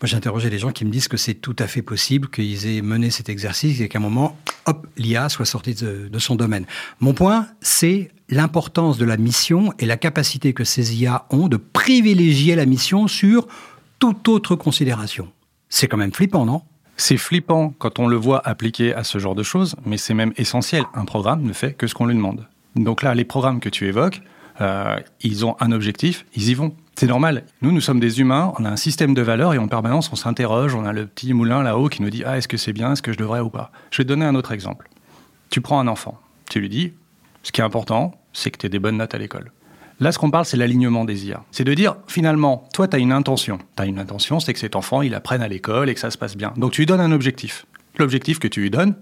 Moi, 0.00 0.08
j'ai 0.08 0.16
interrogé 0.16 0.50
des 0.50 0.58
gens 0.58 0.72
qui 0.72 0.84
me 0.84 0.90
disent 0.90 1.08
que 1.08 1.16
c'est 1.16 1.34
tout 1.34 1.56
à 1.58 1.66
fait 1.66 1.80
possible 1.80 2.28
qu'ils 2.28 2.66
aient 2.66 2.82
mené 2.82 3.10
cet 3.10 3.30
exercice 3.30 3.80
et 3.80 3.88
qu'à 3.88 3.98
un 3.98 4.02
moment, 4.02 4.36
hop, 4.66 4.86
l'IA 4.98 5.30
soit 5.30 5.46
sortie 5.46 5.74
de, 5.74 6.08
de, 6.12 6.18
son 6.18 6.36
domaine. 6.36 6.66
Mon 7.00 7.14
point, 7.14 7.46
c'est 7.62 8.10
l'importance 8.28 8.98
de 8.98 9.06
la 9.06 9.16
mission 9.16 9.72
et 9.78 9.86
la 9.86 9.96
capacité 9.96 10.52
que 10.52 10.64
ces 10.64 10.96
IA 10.96 11.24
ont 11.30 11.48
de 11.48 11.56
privilégier 11.56 12.56
la 12.56 12.66
mission 12.66 13.08
sur 13.08 13.46
toute 13.98 14.28
autre 14.28 14.54
considération. 14.54 15.28
C'est 15.70 15.88
quand 15.88 15.96
même 15.96 16.12
flippant, 16.12 16.44
non? 16.44 16.62
C'est 16.98 17.16
flippant 17.16 17.74
quand 17.78 17.98
on 17.98 18.06
le 18.06 18.16
voit 18.16 18.46
appliqué 18.46 18.94
à 18.94 19.04
ce 19.04 19.18
genre 19.18 19.34
de 19.34 19.42
choses, 19.42 19.76
mais 19.84 19.96
c'est 19.96 20.14
même 20.14 20.32
essentiel. 20.36 20.84
Un 20.94 21.04
programme 21.04 21.42
ne 21.42 21.52
fait 21.52 21.72
que 21.72 21.86
ce 21.86 21.94
qu'on 21.94 22.06
lui 22.06 22.14
demande. 22.14 22.46
Donc 22.74 23.02
là, 23.02 23.14
les 23.14 23.24
programmes 23.24 23.60
que 23.60 23.68
tu 23.68 23.86
évoques, 23.86 24.20
euh, 24.60 24.96
ils 25.20 25.44
ont 25.44 25.56
un 25.60 25.72
objectif, 25.72 26.24
ils 26.34 26.48
y 26.50 26.54
vont. 26.54 26.74
C'est 26.98 27.06
normal. 27.06 27.44
Nous, 27.60 27.72
nous 27.72 27.82
sommes 27.82 28.00
des 28.00 28.20
humains, 28.20 28.54
on 28.58 28.64
a 28.64 28.70
un 28.70 28.76
système 28.76 29.12
de 29.12 29.20
valeurs 29.20 29.52
et 29.52 29.58
en 29.58 29.68
permanence, 29.68 30.10
on 30.12 30.16
s'interroge. 30.16 30.74
On 30.74 30.86
a 30.86 30.94
le 30.94 31.06
petit 31.06 31.34
moulin 31.34 31.62
là-haut 31.62 31.90
qui 31.90 32.00
nous 32.00 32.08
dit 32.08 32.22
Ah, 32.24 32.38
est-ce 32.38 32.48
que 32.48 32.56
c'est 32.56 32.72
bien 32.72 32.92
Est-ce 32.92 33.02
que 33.02 33.12
je 33.12 33.18
devrais 33.18 33.40
ou 33.40 33.50
pas? 33.50 33.70
Je 33.90 33.98
vais 33.98 34.04
te 34.04 34.08
donner 34.08 34.24
un 34.24 34.34
autre 34.34 34.50
exemple. 34.52 34.88
Tu 35.50 35.60
prends 35.60 35.78
un 35.78 35.88
enfant, 35.88 36.18
tu 36.48 36.58
lui 36.58 36.70
dis 36.70 36.94
Ce 37.42 37.52
qui 37.52 37.60
est 37.60 37.64
important, 37.64 38.18
c'est 38.32 38.50
que 38.50 38.56
tu 38.56 38.64
aies 38.64 38.70
des 38.70 38.78
bonnes 38.78 38.96
notes 38.96 39.14
à 39.14 39.18
l'école. 39.18 39.52
Là, 40.00 40.10
ce 40.10 40.18
qu'on 40.18 40.30
parle, 40.30 40.46
c'est 40.46 40.56
l'alignement 40.56 41.04
des 41.04 41.26
IA. 41.26 41.44
C'est 41.50 41.64
de 41.64 41.74
dire, 41.74 41.96
finalement, 42.06 42.66
toi, 42.72 42.88
tu 42.88 42.96
as 42.96 42.98
une 42.98 43.12
intention. 43.12 43.58
Tu 43.76 43.82
as 43.82 43.86
une 43.86 43.98
intention, 43.98 44.40
c'est 44.40 44.54
que 44.54 44.58
cet 44.58 44.74
enfant, 44.74 45.02
il 45.02 45.14
apprenne 45.14 45.42
à 45.42 45.48
l'école 45.48 45.90
et 45.90 45.94
que 45.94 46.00
ça 46.00 46.10
se 46.10 46.18
passe 46.18 46.36
bien. 46.36 46.52
Donc, 46.56 46.72
tu 46.72 46.82
lui 46.82 46.86
donnes 46.86 47.00
un 47.00 47.12
objectif. 47.12 47.66
L'objectif 47.98 48.38
que 48.38 48.48
tu 48.48 48.60
lui 48.60 48.70
donnes, 48.70 48.94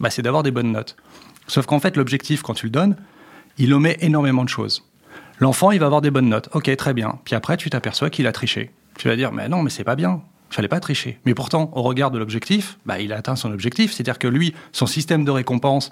bah, 0.00 0.10
c'est 0.10 0.22
d'avoir 0.22 0.42
des 0.42 0.50
bonnes 0.50 0.72
notes. 0.72 0.96
Sauf 1.46 1.66
qu'en 1.66 1.80
fait, 1.80 1.96
l'objectif, 1.96 2.42
quand 2.42 2.54
tu 2.54 2.66
le 2.66 2.70
donnes, 2.70 2.96
il 3.58 3.72
omet 3.72 3.96
énormément 4.00 4.44
de 4.44 4.48
choses. 4.48 4.84
L'enfant, 5.42 5.72
il 5.72 5.80
va 5.80 5.86
avoir 5.86 6.02
des 6.02 6.12
bonnes 6.12 6.28
notes. 6.28 6.48
Ok, 6.52 6.70
très 6.76 6.94
bien. 6.94 7.18
Puis 7.24 7.34
après, 7.34 7.56
tu 7.56 7.68
t'aperçois 7.68 8.10
qu'il 8.10 8.28
a 8.28 8.32
triché. 8.32 8.70
Tu 8.96 9.08
vas 9.08 9.16
dire, 9.16 9.32
mais 9.32 9.48
non, 9.48 9.64
mais 9.64 9.70
c'est 9.70 9.82
pas 9.82 9.96
bien. 9.96 10.22
Il 10.52 10.54
fallait 10.54 10.68
pas 10.68 10.78
tricher. 10.78 11.18
Mais 11.26 11.34
pourtant, 11.34 11.72
au 11.74 11.82
regard 11.82 12.12
de 12.12 12.18
l'objectif, 12.20 12.78
bah, 12.86 13.00
il 13.00 13.12
a 13.12 13.16
atteint 13.16 13.34
son 13.34 13.50
objectif. 13.50 13.92
C'est-à-dire 13.92 14.20
que 14.20 14.28
lui, 14.28 14.54
son 14.70 14.86
système 14.86 15.24
de 15.24 15.32
récompense, 15.32 15.90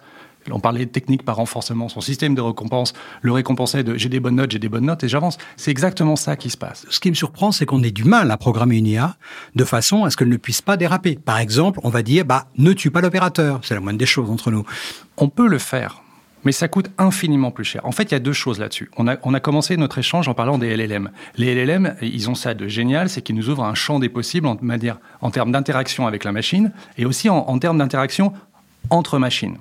on 0.52 0.61
parlait 0.61 0.87
de 0.87 0.90
technique 0.92 1.25
par 1.25 1.35
renforcement, 1.35 1.88
son 1.88 2.00
système 2.00 2.37
de 2.37 2.40
récompense 2.40 2.92
le 3.23 3.33
récompensait 3.33 3.83
de 3.83 3.97
j'ai 3.97 4.09
des 4.09 4.21
bonnes 4.21 4.37
notes, 4.37 4.52
j'ai 4.52 4.61
des 4.61 4.69
bonnes 4.69 4.87
notes 4.87 5.02
et 5.02 5.09
j'avance. 5.09 5.37
C'est 5.57 5.73
exactement 5.73 6.14
ça 6.14 6.37
qui 6.37 6.49
se 6.49 6.57
passe. 6.57 6.87
Ce 6.88 7.00
qui 7.00 7.11
me 7.11 7.16
surprend, 7.16 7.50
c'est 7.50 7.66
qu'on 7.66 7.83
ait 7.83 7.90
du 7.90 8.04
mal 8.04 8.30
à 8.30 8.37
programmer 8.37 8.78
une 8.78 8.87
IA 8.87 9.16
de 9.57 9.64
façon 9.64 10.04
à 10.04 10.11
ce 10.11 10.16
qu'elle 10.16 10.28
ne 10.28 10.37
puisse 10.37 10.62
pas 10.62 10.76
déraper. 10.76 11.16
Par 11.16 11.38
exemple, 11.38 11.80
on 11.83 11.90
va 11.90 12.02
dire 12.02 12.25
bah 12.25 12.47
ne 12.57 12.73
tue 12.73 12.92
pas 12.92 13.00
l'opérateur, 13.00 13.59
c'est 13.64 13.75
la 13.75 13.80
moindre 13.80 13.99
des 13.99 14.07
choses 14.07 14.30
entre 14.30 14.52
nous. 14.52 14.64
On 15.16 15.28
peut 15.28 15.49
le 15.49 15.59
faire. 15.59 16.02
Mais 16.44 16.52
ça 16.52 16.68
coûte 16.68 16.90
infiniment 16.99 17.50
plus 17.50 17.64
cher. 17.64 17.85
En 17.85 17.92
fait, 17.92 18.04
il 18.04 18.12
y 18.12 18.14
a 18.14 18.20
deux 18.20 18.32
choses 18.32 18.59
là-dessus. 18.59 18.90
On 18.97 19.06
a, 19.06 19.16
on 19.25 19.35
a 19.35 19.40
commencé 19.40 19.76
notre 19.76 19.99
échange 19.99 20.28
en 20.28 20.35
parlant 20.35 20.59
des 20.59 20.75
LLM. 20.75 21.11
Les 21.37 21.54
LLM, 21.54 21.97
ils 22.00 22.30
ont 22.30 22.35
ça 22.35 22.54
de 22.54 22.66
génial, 22.66 23.11
c'est 23.11 23.23
qu'ils 23.23 23.37
nous 23.37 23.50
ouvrent 23.50 23.64
un 23.64 23.75
champ 23.75 23.99
des 23.99 24.09
possibles 24.09 24.47
en, 24.47 24.59
en 25.20 25.30
termes 25.30 25.52
d'interaction 25.52 26.06
avec 26.06 26.25
la 26.25 26.32
machine 26.32 26.73
et 26.97 27.04
aussi 27.04 27.28
en, 27.28 27.37
en 27.37 27.59
termes 27.59 27.78
d'interaction 27.78 28.32
entre 28.88 29.18
machines. 29.18 29.59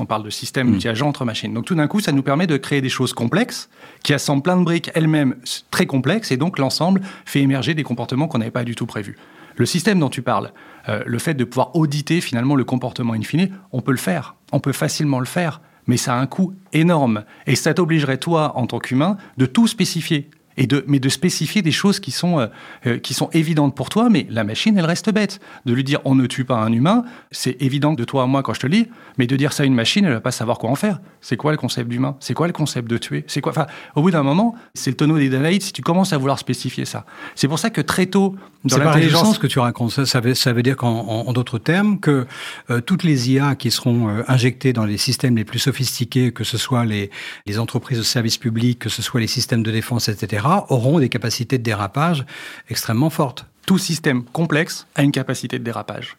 On 0.00 0.06
parle 0.06 0.22
de 0.22 0.30
système 0.30 0.70
multi-agent 0.70 1.06
entre 1.06 1.24
machines. 1.24 1.52
Donc 1.52 1.64
tout 1.64 1.74
d'un 1.74 1.88
coup, 1.88 2.00
ça 2.00 2.12
nous 2.12 2.22
permet 2.22 2.46
de 2.46 2.56
créer 2.56 2.80
des 2.80 2.88
choses 2.88 3.12
complexes 3.12 3.68
qui 4.02 4.14
assemblent 4.14 4.42
plein 4.42 4.56
de 4.56 4.64
briques 4.64 4.90
elles-mêmes 4.94 5.36
très 5.70 5.86
complexes 5.86 6.30
et 6.30 6.36
donc 6.36 6.58
l'ensemble 6.58 7.00
fait 7.24 7.40
émerger 7.40 7.74
des 7.74 7.82
comportements 7.82 8.28
qu'on 8.28 8.38
n'avait 8.38 8.50
pas 8.50 8.64
du 8.64 8.74
tout 8.74 8.86
prévus. 8.86 9.16
Le 9.56 9.66
système 9.66 9.98
dont 9.98 10.08
tu 10.08 10.22
parles, 10.22 10.52
euh, 10.88 11.02
le 11.04 11.18
fait 11.18 11.34
de 11.34 11.42
pouvoir 11.42 11.74
auditer 11.74 12.20
finalement 12.20 12.54
le 12.54 12.64
comportement 12.64 13.14
in 13.14 13.22
fine, 13.22 13.50
on 13.72 13.80
peut 13.80 13.90
le 13.90 13.98
faire, 13.98 14.36
on 14.52 14.60
peut 14.60 14.72
facilement 14.72 15.18
le 15.18 15.26
faire, 15.26 15.60
mais 15.88 15.96
ça 15.96 16.14
a 16.14 16.20
un 16.20 16.26
coût 16.26 16.54
énorme. 16.72 17.24
Et 17.46 17.56
ça 17.56 17.74
t'obligerait, 17.74 18.18
toi, 18.18 18.56
en 18.56 18.68
tant 18.68 18.78
qu'humain, 18.78 19.16
de 19.36 19.46
tout 19.46 19.66
spécifier 19.66 20.30
et 20.58 20.66
de, 20.66 20.84
mais 20.86 20.98
de 20.98 21.08
spécifier 21.08 21.62
des 21.62 21.70
choses 21.70 22.00
qui 22.00 22.10
sont, 22.10 22.40
euh, 22.40 22.46
euh, 22.86 22.98
qui 22.98 23.14
sont 23.14 23.30
évidentes 23.32 23.74
pour 23.74 23.88
toi, 23.88 24.10
mais 24.10 24.26
la 24.28 24.44
machine, 24.44 24.76
elle 24.76 24.84
reste 24.84 25.10
bête. 25.10 25.40
De 25.64 25.72
lui 25.72 25.84
dire 25.84 26.00
on 26.04 26.14
ne 26.14 26.26
tue 26.26 26.44
pas 26.44 26.56
un 26.56 26.72
humain, 26.72 27.04
c'est 27.30 27.56
évident 27.62 27.94
de 27.94 28.04
toi 28.04 28.24
à 28.24 28.26
moi 28.26 28.42
quand 28.42 28.54
je 28.54 28.60
te 28.60 28.66
lis, 28.66 28.88
mais 29.16 29.26
de 29.26 29.36
dire 29.36 29.52
ça 29.52 29.62
à 29.62 29.66
une 29.66 29.74
machine, 29.74 30.04
elle 30.04 30.12
va 30.12 30.20
pas 30.20 30.32
savoir 30.32 30.58
quoi 30.58 30.68
en 30.68 30.74
faire. 30.74 31.00
C'est 31.20 31.36
quoi 31.36 31.52
le 31.52 31.58
concept 31.58 31.88
d'humain? 31.88 32.16
C'est 32.20 32.34
quoi 32.34 32.48
le 32.48 32.52
concept 32.52 32.90
de 32.90 32.98
tuer? 32.98 33.24
C'est 33.28 33.40
quoi? 33.40 33.52
Enfin, 33.52 33.66
au 33.94 34.02
bout 34.02 34.10
d'un 34.10 34.24
moment, 34.24 34.56
c'est 34.74 34.90
le 34.90 34.96
tonneau 34.96 35.16
des 35.16 35.28
Danaïdes 35.28 35.62
si 35.62 35.72
tu 35.72 35.82
commences 35.82 36.12
à 36.12 36.18
vouloir 36.18 36.38
spécifier 36.38 36.84
ça. 36.84 37.06
C'est 37.36 37.48
pour 37.48 37.60
ça 37.60 37.70
que 37.70 37.80
très 37.80 38.06
tôt, 38.06 38.34
dans 38.64 38.78
l'intelligence 38.78 39.38
que 39.38 39.46
tu 39.46 39.60
racontes, 39.60 39.92
ça, 39.92 40.06
ça 40.06 40.20
veut, 40.20 40.34
ça 40.34 40.52
veut 40.52 40.62
dire 40.62 40.76
qu'en 40.76 41.32
d'autres 41.32 41.58
termes, 41.58 42.00
que 42.00 42.26
euh, 42.70 42.80
toutes 42.80 43.04
les 43.04 43.30
IA 43.30 43.54
qui 43.54 43.70
seront 43.70 44.08
injectées 44.26 44.72
dans 44.72 44.84
les 44.84 44.98
systèmes 44.98 45.36
les 45.36 45.44
plus 45.44 45.60
sophistiqués, 45.60 46.32
que 46.32 46.42
ce 46.42 46.58
soit 46.58 46.84
les, 46.84 47.10
les 47.46 47.58
entreprises 47.60 47.98
de 47.98 48.02
services 48.02 48.38
publics, 48.38 48.80
que 48.80 48.88
ce 48.88 49.02
soit 49.02 49.20
les 49.20 49.28
systèmes 49.28 49.62
de 49.62 49.70
défense, 49.70 50.08
etc., 50.08 50.47
auront 50.68 50.98
des 50.98 51.08
capacités 51.08 51.58
de 51.58 51.62
dérapage 51.62 52.24
extrêmement 52.68 53.10
fortes. 53.10 53.46
Tout 53.66 53.78
système 53.78 54.24
complexe 54.24 54.86
a 54.94 55.02
une 55.02 55.12
capacité 55.12 55.58
de 55.58 55.64
dérapage. 55.64 56.16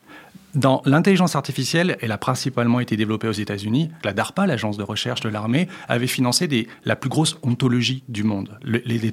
Dans 0.56 0.82
l'intelligence 0.86 1.36
artificielle, 1.36 1.98
elle 2.02 2.12
a 2.12 2.18
principalement 2.18 2.80
été 2.80 2.98
développée 2.98 3.28
aux 3.28 3.32
États-Unis. 3.32 3.92
La 4.04 4.14
DARPA, 4.14 4.48
l'agence 4.48 4.78
de 4.78 4.84
recherche 4.84 5.22
de 5.22 5.30
l'armée, 5.30 5.68
avait 5.88 6.08
financé 6.08 6.48
des, 6.48 6.68
la 6.86 6.96
plus 6.96 7.10
grosse 7.10 7.38
ontologie 7.44 8.04
du 8.10 8.24
monde. 8.24 8.58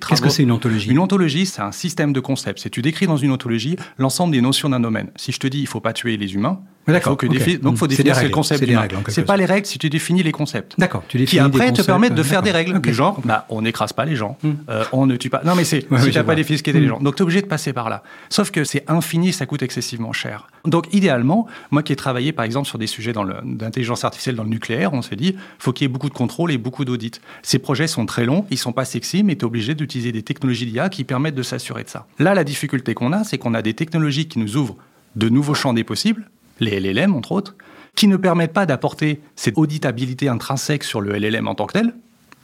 Qu'est-ce 0.09 0.23
que 0.23 0.31
c'est 0.31 0.45
une 0.45 0.53
ontologie? 0.53 0.91
Une 0.91 0.99
ontologie, 0.99 1.45
c'est 1.45 1.61
un 1.61 1.73
système 1.73 2.15
de 2.15 2.21
concepts. 2.21 2.61
C'est 2.61 2.71
tu 2.71 2.81
décris 2.81 3.07
dans 3.07 3.19
une 3.19 3.33
ontologie 3.33 3.77
l'ensemble 3.99 4.33
des 4.33 4.41
notions 4.41 4.71
d'un 4.71 4.81
domaine? 4.81 5.11
Si 5.17 5.31
je 5.31 5.39
te 5.39 5.47
dis 5.47 5.61
il 5.61 5.67
faut 5.67 5.81
pas 5.81 5.93
tuer 5.93 6.17
les 6.17 6.35
humains, 6.35 6.61
Donc 6.87 7.73
il 7.73 7.77
faut 7.77 7.87
définir 7.87 8.23
le 8.23 8.29
concept 8.29 8.65
C'est 8.65 9.13
C'est 9.13 9.25
pas 9.25 9.37
les 9.37 9.45
règles 9.45 9.67
si 9.67 9.79
tu 9.79 9.91
définis 9.91 10.23
les 10.23 10.33
concepts. 10.33 10.75
D'accord. 10.79 11.03
Tu 11.09 11.19
définis 11.19 11.41
qui 11.41 11.47
après 11.47 11.73
te 11.73 11.83
permettent 11.83 12.15
de 12.15 12.23
faire 12.23 12.43
des 12.43 12.53
règles 12.53 12.81
du 12.81 12.95
genre, 12.95 13.21
bah, 13.25 13.47
on 13.49 13.63
n'écrase 13.63 13.93
pas 13.93 14.05
les 14.05 14.17
gens, 14.17 14.39
hmm. 14.43 14.53
euh, 14.71 14.85
on 14.93 15.07
ne 15.07 15.17
tue 15.17 15.31
pas. 15.31 15.43
Non 15.45 15.55
mais 15.55 15.65
c'est 15.65 15.81
si 15.81 16.11
tu 16.11 16.19
n'as 16.19 16.25
pas 16.25 16.35
défini 16.35 16.59
ce 16.59 16.63
qu'étaient 16.63 16.81
les 16.81 16.87
hmm. 16.87 16.91
gens. 16.91 17.01
Donc 17.01 17.17
tu 17.17 17.21
es 17.21 17.25
obligé 17.25 17.43
de 17.43 17.47
passer 17.47 17.73
par 17.73 17.91
là. 17.91 18.03
Sauf 18.31 18.51
que 18.51 18.65
c'est 18.65 18.85
infini, 18.89 19.33
ça 19.33 19.47
coûte 19.47 19.63
excessivement 19.63 20.13
cher. 20.13 20.49
Donc 20.65 20.87
idéalement, 20.93 21.47
moi 21.71 21.83
qui 21.83 21.93
ai 21.93 21.97
travaillé 21.97 22.33
par 22.33 22.45
exemple 22.45 22.69
sur 22.69 22.79
des 22.79 22.87
sujets 22.87 23.13
d'intelligence 23.13 24.05
artificielle 24.05 24.37
dans 24.37 24.45
le 24.45 24.51
nucléaire, 24.51 24.93
on 24.93 25.03
se 25.03 25.15
dit 25.15 25.37
faut 25.59 25.73
qu'il 25.73 25.85
y 25.85 25.87
ait 25.87 25.93
beaucoup 25.93 26.09
de 26.09 26.15
contrôle 26.15 26.53
et 26.53 26.59
beaucoup 26.59 26.85
d'audits. 26.85 27.21
Ces 27.43 27.59
projets 27.59 27.87
sont 27.87 28.07
très 28.07 28.25
longs, 28.25 28.47
ils 28.51 28.59
sont 28.59 28.73
pas 28.73 28.85
sexy, 28.85 29.25
mais 29.25 29.37
tu 29.37 29.41
es 29.41 29.45
obligé 29.45 29.75
d'utiliser 29.75 30.13
des 30.13 30.23
technologies 30.23 30.67
d'IA 30.67 30.89
qui 30.89 31.05
permettent 31.05 31.35
de 31.35 31.43
s'assurer 31.43 31.85
de 31.85 31.89
ça. 31.89 32.07
Là, 32.19 32.35
la 32.35 32.45
difficulté 32.45 32.95
qu'on 32.95 33.13
a, 33.13 33.25
c'est 33.25 33.39
qu'on 33.39 33.55
a 33.55 33.63
des 33.63 33.75
technologies 33.75 34.29
qui 34.29 34.39
nous 34.39 34.57
ouvrent 34.57 34.77
de 35.17 35.29
nouveaux 35.29 35.55
champs 35.55 35.73
des 35.73 35.85
possibles 35.85 36.29
les 36.61 36.81
LLM 36.81 37.15
entre 37.15 37.33
autres, 37.33 37.55
qui 37.95 38.09
ne 38.09 38.17
permettent 38.17 38.53
pas 38.53 38.67
d'apporter 38.67 39.21
cette 39.37 39.59
auditabilité 39.59 40.29
intrinsèque 40.29 40.85
sur 40.85 41.01
le 41.01 41.19
LLM 41.19 41.49
en 41.49 41.55
tant 41.55 41.67
que 41.67 41.73
tel. 41.73 41.95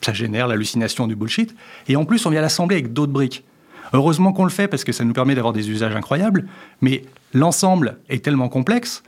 Ça 0.00 0.12
génère 0.12 0.48
l'hallucination 0.48 1.06
du 1.06 1.14
bullshit. 1.14 1.54
Et 1.88 1.96
en 1.96 2.04
plus, 2.04 2.26
on 2.26 2.30
vient 2.30 2.40
l'assembler 2.40 2.76
avec 2.76 2.92
d'autres 2.92 3.12
briques. 3.12 3.44
Heureusement 3.92 4.32
qu'on 4.32 4.44
le 4.44 4.50
fait 4.50 4.68
parce 4.68 4.84
que 4.84 4.92
ça 4.92 5.04
nous 5.04 5.12
permet 5.12 5.34
d'avoir 5.34 5.52
des 5.52 5.70
usages 5.70 5.94
incroyables, 5.94 6.46
mais 6.80 7.04
l'ensemble 7.34 7.98
est 8.08 8.24
tellement 8.24 8.48
complexe 8.48 9.02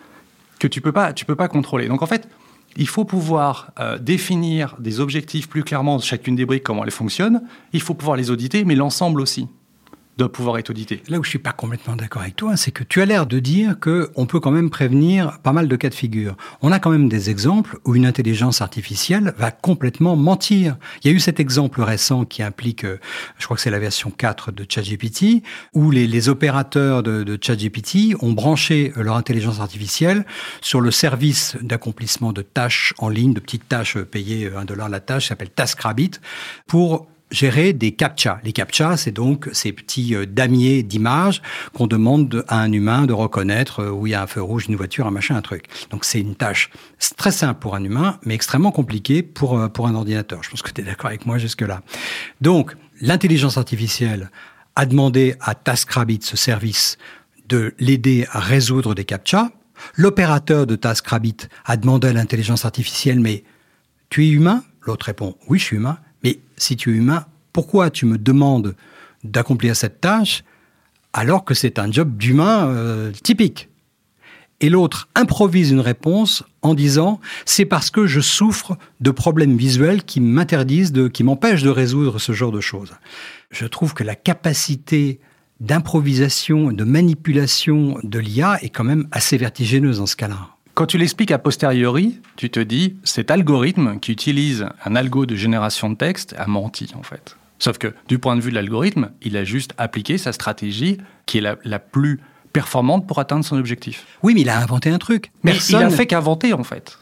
que 0.58 0.68
tu 0.68 0.80
peux 0.80 0.92
peux 0.92 1.36
pas 1.36 1.48
contrôler. 1.48 1.88
Donc 1.88 2.02
en 2.02 2.06
fait, 2.06 2.28
il 2.76 2.88
faut 2.88 3.04
pouvoir 3.04 3.70
euh, 3.78 3.98
définir 3.98 4.76
des 4.78 5.00
objectifs 5.00 5.48
plus 5.48 5.64
clairement 5.64 5.96
de 5.96 6.02
chacune 6.02 6.36
des 6.36 6.44
briques, 6.44 6.64
comment 6.64 6.84
elles 6.84 6.90
fonctionnent. 6.90 7.42
Il 7.72 7.80
faut 7.80 7.94
pouvoir 7.94 8.16
les 8.16 8.30
auditer, 8.30 8.64
mais 8.64 8.74
l'ensemble 8.74 9.20
aussi 9.20 9.48
doit 10.16 10.30
pouvoir 10.30 10.58
être 10.58 10.70
audité. 10.70 11.02
Là 11.08 11.18
où 11.18 11.24
je 11.24 11.28
suis 11.28 11.38
pas 11.38 11.52
complètement 11.52 11.96
d'accord 11.96 12.22
avec 12.22 12.36
toi, 12.36 12.56
c'est 12.56 12.70
que 12.70 12.84
tu 12.84 13.02
as 13.02 13.06
l'air 13.06 13.26
de 13.26 13.38
dire 13.38 13.78
que 13.80 14.10
on 14.14 14.26
peut 14.26 14.40
quand 14.40 14.50
même 14.50 14.70
prévenir 14.70 15.38
pas 15.42 15.52
mal 15.52 15.68
de 15.68 15.76
cas 15.76 15.88
de 15.88 15.94
figure. 15.94 16.36
On 16.62 16.72
a 16.72 16.78
quand 16.78 16.90
même 16.90 17.08
des 17.08 17.30
exemples 17.30 17.78
où 17.84 17.94
une 17.94 18.06
intelligence 18.06 18.60
artificielle 18.60 19.34
va 19.38 19.50
complètement 19.50 20.16
mentir. 20.16 20.76
Il 21.02 21.10
y 21.10 21.14
a 21.14 21.16
eu 21.16 21.20
cet 21.20 21.40
exemple 21.40 21.82
récent 21.82 22.24
qui 22.24 22.42
implique, 22.42 22.84
euh, 22.84 23.00
je 23.38 23.44
crois 23.44 23.56
que 23.56 23.62
c'est 23.62 23.70
la 23.70 23.78
version 23.78 24.10
4 24.10 24.52
de 24.52 24.64
ChatGPT, 24.68 25.42
où 25.74 25.90
les, 25.90 26.06
les 26.06 26.28
opérateurs 26.28 27.02
de, 27.02 27.38
ChatGPT 27.40 28.14
ont 28.20 28.32
branché 28.32 28.92
leur 28.96 29.16
intelligence 29.16 29.60
artificielle 29.60 30.24
sur 30.60 30.80
le 30.80 30.90
service 30.90 31.56
d'accomplissement 31.60 32.32
de 32.32 32.42
tâches 32.42 32.94
en 32.98 33.08
ligne, 33.08 33.34
de 33.34 33.40
petites 33.40 33.68
tâches 33.68 33.98
payées 33.98 34.50
un 34.56 34.64
dollar 34.64 34.88
la 34.88 35.00
tâche, 35.00 35.28
s'appelle 35.28 35.50
TaskRabbit, 35.50 36.12
pour 36.66 37.08
gérer 37.30 37.72
des 37.72 37.92
captcha. 37.92 38.40
Les 38.44 38.52
captcha, 38.52 38.96
c'est 38.96 39.10
donc 39.10 39.48
ces 39.52 39.72
petits 39.72 40.14
euh, 40.14 40.26
damiers 40.26 40.82
d'images 40.82 41.42
qu'on 41.72 41.86
demande 41.86 42.44
à 42.48 42.60
un 42.60 42.72
humain 42.72 43.06
de 43.06 43.12
reconnaître 43.12 43.80
euh, 43.80 43.90
où 43.90 44.06
il 44.06 44.10
y 44.10 44.14
a 44.14 44.22
un 44.22 44.26
feu 44.26 44.42
rouge, 44.42 44.66
une 44.68 44.76
voiture, 44.76 45.06
un 45.06 45.10
machin, 45.10 45.36
un 45.36 45.42
truc. 45.42 45.66
Donc 45.90 46.04
c'est 46.04 46.20
une 46.20 46.34
tâche 46.36 46.70
très 47.16 47.32
simple 47.32 47.60
pour 47.60 47.74
un 47.74 47.82
humain, 47.82 48.18
mais 48.24 48.34
extrêmement 48.34 48.72
compliquée 48.72 49.22
pour, 49.22 49.58
euh, 49.58 49.68
pour 49.68 49.88
un 49.88 49.94
ordinateur. 49.94 50.42
Je 50.42 50.50
pense 50.50 50.62
que 50.62 50.70
tu 50.70 50.80
es 50.80 50.84
d'accord 50.84 51.06
avec 51.06 51.26
moi 51.26 51.38
jusque-là. 51.38 51.82
Donc, 52.40 52.76
l'intelligence 53.00 53.58
artificielle 53.58 54.30
a 54.76 54.86
demandé 54.86 55.34
à 55.40 55.54
TaskRabbit, 55.54 56.20
ce 56.22 56.36
service 56.36 56.98
de 57.48 57.74
l'aider 57.78 58.26
à 58.30 58.40
résoudre 58.40 58.94
des 58.94 59.04
captchas. 59.04 59.50
L'opérateur 59.94 60.66
de 60.66 60.76
TaskRabbit 60.76 61.36
a 61.64 61.76
demandé 61.76 62.08
à 62.08 62.12
l'intelligence 62.12 62.64
artificielle, 62.64 63.20
mais 63.20 63.44
tu 64.08 64.24
es 64.24 64.28
humain? 64.28 64.64
L'autre 64.82 65.06
répond, 65.06 65.36
oui, 65.48 65.58
je 65.58 65.64
suis 65.64 65.76
humain. 65.76 65.98
Mais 66.24 66.40
si 66.56 66.76
tu 66.76 66.92
es 66.92 66.96
humain, 66.96 67.26
pourquoi 67.52 67.90
tu 67.90 68.06
me 68.06 68.18
demandes 68.18 68.74
d'accomplir 69.22 69.76
cette 69.76 70.00
tâche 70.00 70.42
alors 71.12 71.44
que 71.44 71.54
c'est 71.54 71.78
un 71.78 71.90
job 71.90 72.16
d'humain 72.16 72.66
euh, 72.66 73.12
typique? 73.22 73.68
Et 74.60 74.70
l'autre 74.70 75.08
improvise 75.14 75.72
une 75.72 75.80
réponse 75.80 76.42
en 76.62 76.74
disant 76.74 77.20
c'est 77.44 77.66
parce 77.66 77.90
que 77.90 78.06
je 78.06 78.20
souffre 78.20 78.78
de 79.00 79.10
problèmes 79.10 79.56
visuels 79.56 80.04
qui 80.04 80.20
m'interdisent 80.20 80.92
de, 80.92 81.08
qui 81.08 81.22
m'empêchent 81.22 81.62
de 81.62 81.70
résoudre 81.70 82.18
ce 82.18 82.32
genre 82.32 82.52
de 82.52 82.60
choses. 82.60 82.94
Je 83.50 83.66
trouve 83.66 83.94
que 83.94 84.04
la 84.04 84.14
capacité 84.14 85.20
d'improvisation, 85.60 86.72
de 86.72 86.84
manipulation 86.84 87.98
de 88.02 88.18
l'IA 88.18 88.58
est 88.62 88.70
quand 88.70 88.84
même 88.84 89.06
assez 89.12 89.36
vertigineuse 89.36 89.98
dans 89.98 90.06
ce 90.06 90.16
cas-là. 90.16 90.53
Quand 90.74 90.86
tu 90.86 90.98
l'expliques 90.98 91.30
a 91.30 91.38
posteriori, 91.38 92.20
tu 92.34 92.50
te 92.50 92.58
dis 92.58 92.96
cet 93.04 93.30
algorithme 93.30 94.00
qui 94.00 94.10
utilise 94.10 94.66
un 94.84 94.96
algo 94.96 95.24
de 95.24 95.36
génération 95.36 95.88
de 95.88 95.94
texte 95.94 96.34
a 96.36 96.48
menti 96.48 96.90
en 96.98 97.04
fait. 97.04 97.36
Sauf 97.60 97.78
que 97.78 97.94
du 98.08 98.18
point 98.18 98.34
de 98.34 98.40
vue 98.40 98.50
de 98.50 98.56
l'algorithme, 98.56 99.10
il 99.22 99.36
a 99.36 99.44
juste 99.44 99.72
appliqué 99.78 100.18
sa 100.18 100.32
stratégie 100.32 100.98
qui 101.26 101.38
est 101.38 101.40
la, 101.40 101.56
la 101.64 101.78
plus 101.78 102.20
performante 102.52 103.06
pour 103.06 103.20
atteindre 103.20 103.44
son 103.44 103.56
objectif. 103.56 104.04
Oui, 104.24 104.34
mais 104.34 104.40
il 104.40 104.48
a 104.48 104.58
inventé 104.58 104.90
un 104.90 104.98
truc. 104.98 105.30
Mais 105.44 105.56
il 105.68 105.76
a 105.76 105.90
fait 105.90 106.06
qu'inventer, 106.06 106.52
en 106.52 106.64
fait. 106.64 106.98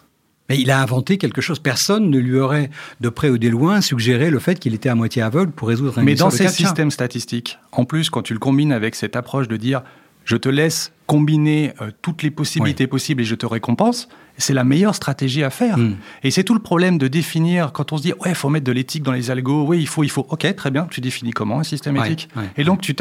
Mais 0.48 0.58
il 0.58 0.70
a 0.70 0.80
inventé 0.82 1.16
quelque 1.16 1.40
chose. 1.40 1.58
Personne 1.58 2.10
ne 2.10 2.18
lui 2.18 2.38
aurait, 2.38 2.68
de 3.00 3.08
près 3.08 3.30
ou 3.30 3.38
de 3.38 3.48
loin, 3.48 3.80
suggéré 3.80 4.30
le 4.30 4.38
fait 4.38 4.58
qu'il 4.58 4.74
était 4.74 4.90
à 4.90 4.94
moitié 4.94 5.22
aveugle 5.22 5.52
pour 5.52 5.68
résoudre 5.68 5.98
un 5.98 6.02
Mais 6.02 6.14
dans 6.14 6.30
ces 6.30 6.48
systèmes 6.48 6.90
statistiques, 6.90 7.58
en 7.70 7.84
plus, 7.84 8.10
quand 8.10 8.22
tu 8.22 8.34
le 8.34 8.38
combines 8.38 8.72
avec 8.72 8.94
cette 8.94 9.16
approche 9.16 9.48
de 9.48 9.56
dire 9.56 9.82
je 10.24 10.36
te 10.36 10.48
laisse 10.48 10.92
combiner 11.06 11.74
euh, 11.80 11.90
toutes 12.02 12.22
les 12.22 12.30
possibilités 12.30 12.86
possibles 12.86 13.22
et 13.22 13.24
je 13.24 13.34
te 13.34 13.46
récompense, 13.46 14.08
c'est 14.38 14.54
la 14.54 14.64
meilleure 14.64 14.94
stratégie 14.94 15.42
à 15.42 15.50
faire. 15.50 15.78
Hmm. 15.78 15.96
Et 16.22 16.30
c'est 16.30 16.44
tout 16.44 16.54
le 16.54 16.60
problème 16.60 16.98
de 16.98 17.08
définir, 17.08 17.72
quand 17.72 17.92
on 17.92 17.96
se 17.96 18.02
dit, 18.02 18.12
ouais, 18.12 18.30
il 18.30 18.34
faut 18.34 18.48
mettre 18.48 18.64
de 18.64 18.72
l'éthique 18.72 19.02
dans 19.02 19.12
les 19.12 19.30
algos, 19.30 19.64
oui, 19.66 19.80
il 19.80 19.88
faut, 19.88 20.04
il 20.04 20.10
faut, 20.10 20.26
ok, 20.28 20.54
très 20.54 20.70
bien, 20.70 20.86
tu 20.90 21.00
définis 21.00 21.32
comment 21.32 21.58
un 21.58 21.64
système 21.64 21.96
éthique 21.96 22.28
Et 22.56 22.64
donc, 22.64 22.80
tu 22.80 22.94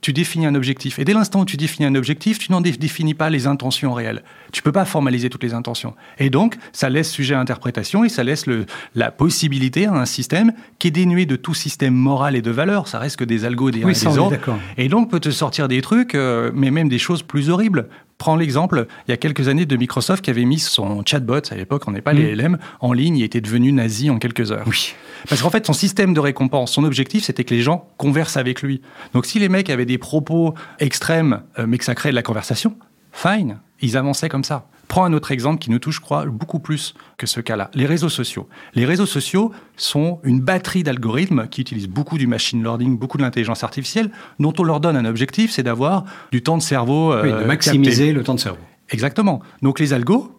tu 0.00 0.12
définis 0.12 0.46
un 0.46 0.54
objectif. 0.54 0.98
Et 0.98 1.04
dès 1.04 1.12
l'instant 1.12 1.40
où 1.40 1.44
tu 1.44 1.56
définis 1.56 1.86
un 1.86 1.94
objectif, 1.94 2.38
tu 2.38 2.52
n'en 2.52 2.60
définis 2.60 3.14
pas 3.14 3.30
les 3.30 3.46
intentions 3.46 3.92
réelles. 3.92 4.22
Tu 4.52 4.62
peux 4.62 4.72
pas 4.72 4.84
formaliser 4.84 5.30
toutes 5.30 5.42
les 5.42 5.54
intentions. 5.54 5.94
Et 6.18 6.30
donc, 6.30 6.56
ça 6.72 6.88
laisse 6.88 7.10
sujet 7.10 7.34
à 7.34 7.40
interprétation 7.40 8.04
et 8.04 8.08
ça 8.08 8.24
laisse 8.24 8.46
le, 8.46 8.66
la 8.94 9.10
possibilité 9.10 9.86
à 9.86 9.92
un 9.92 10.06
système 10.06 10.52
qui 10.78 10.88
est 10.88 10.90
dénué 10.90 11.26
de 11.26 11.36
tout 11.36 11.54
système 11.54 11.94
moral 11.94 12.36
et 12.36 12.42
de 12.42 12.50
valeur. 12.50 12.88
Ça 12.88 12.98
reste 12.98 13.16
que 13.16 13.24
des 13.24 13.44
algos, 13.44 13.70
des, 13.70 13.84
oui, 13.84 13.92
des 13.92 14.18
autres. 14.18 14.38
Et 14.76 14.88
donc, 14.88 15.10
peut 15.10 15.20
te 15.20 15.30
sortir 15.30 15.68
des 15.68 15.80
trucs, 15.80 16.14
euh, 16.14 16.50
mais 16.54 16.70
même 16.70 16.88
des 16.88 16.98
choses 16.98 17.22
plus 17.22 17.50
horribles. 17.50 17.88
Prends 18.18 18.36
l'exemple, 18.36 18.86
il 19.06 19.10
y 19.10 19.14
a 19.14 19.16
quelques 19.16 19.48
années, 19.48 19.66
de 19.66 19.76
Microsoft 19.76 20.24
qui 20.24 20.30
avait 20.30 20.44
mis 20.44 20.58
son 20.58 21.02
chatbot, 21.04 21.40
à 21.50 21.54
l'époque 21.56 21.82
on 21.86 21.90
n'est 21.90 22.00
pas 22.00 22.12
les 22.12 22.34
LM, 22.34 22.58
en 22.80 22.92
ligne 22.92 23.18
et 23.18 23.24
était 23.24 23.40
devenu 23.40 23.72
nazi 23.72 24.08
en 24.10 24.18
quelques 24.18 24.52
heures. 24.52 24.64
Oui. 24.66 24.94
Parce 25.28 25.42
qu'en 25.42 25.50
fait, 25.50 25.66
son 25.66 25.72
système 25.72 26.14
de 26.14 26.20
récompense, 26.20 26.72
son 26.72 26.84
objectif, 26.84 27.24
c'était 27.24 27.44
que 27.44 27.54
les 27.54 27.62
gens 27.62 27.88
conversent 27.96 28.36
avec 28.36 28.62
lui. 28.62 28.82
Donc 29.14 29.26
si 29.26 29.38
les 29.38 29.48
mecs 29.48 29.70
avaient 29.70 29.86
des 29.86 29.98
propos 29.98 30.54
extrêmes, 30.78 31.42
euh, 31.58 31.66
mais 31.66 31.78
que 31.78 31.84
ça 31.84 31.94
créait 31.94 32.12
de 32.12 32.16
la 32.16 32.22
conversation, 32.22 32.76
fine, 33.12 33.58
ils 33.80 33.96
avançaient 33.96 34.28
comme 34.28 34.44
ça. 34.44 34.68
Prends 34.88 35.04
un 35.04 35.12
autre 35.12 35.32
exemple 35.32 35.58
qui 35.58 35.70
nous 35.70 35.78
touche, 35.78 35.96
je 35.96 36.00
crois, 36.00 36.26
beaucoup 36.26 36.58
plus 36.58 36.94
que 37.16 37.26
ce 37.26 37.40
cas-là. 37.40 37.70
Les 37.74 37.86
réseaux 37.86 38.08
sociaux. 38.08 38.48
Les 38.74 38.84
réseaux 38.84 39.06
sociaux 39.06 39.52
sont 39.76 40.20
une 40.24 40.40
batterie 40.40 40.82
d'algorithmes 40.82 41.48
qui 41.48 41.60
utilisent 41.60 41.88
beaucoup 41.88 42.18
du 42.18 42.26
machine 42.26 42.62
learning, 42.62 42.98
beaucoup 42.98 43.18
de 43.18 43.22
l'intelligence 43.22 43.64
artificielle, 43.64 44.10
dont 44.38 44.52
on 44.58 44.62
leur 44.62 44.80
donne 44.80 44.96
un 44.96 45.04
objectif, 45.04 45.50
c'est 45.50 45.62
d'avoir 45.62 46.04
du 46.32 46.42
temps 46.42 46.58
de 46.58 46.62
cerveau. 46.62 47.12
Euh, 47.12 47.22
oui, 47.22 47.32
de 47.32 47.46
maximiser 47.46 48.12
le 48.12 48.22
temps 48.22 48.34
de 48.34 48.40
cerveau. 48.40 48.60
Exactement. 48.90 49.40
Donc 49.62 49.80
les 49.80 49.92
algos, 49.92 50.30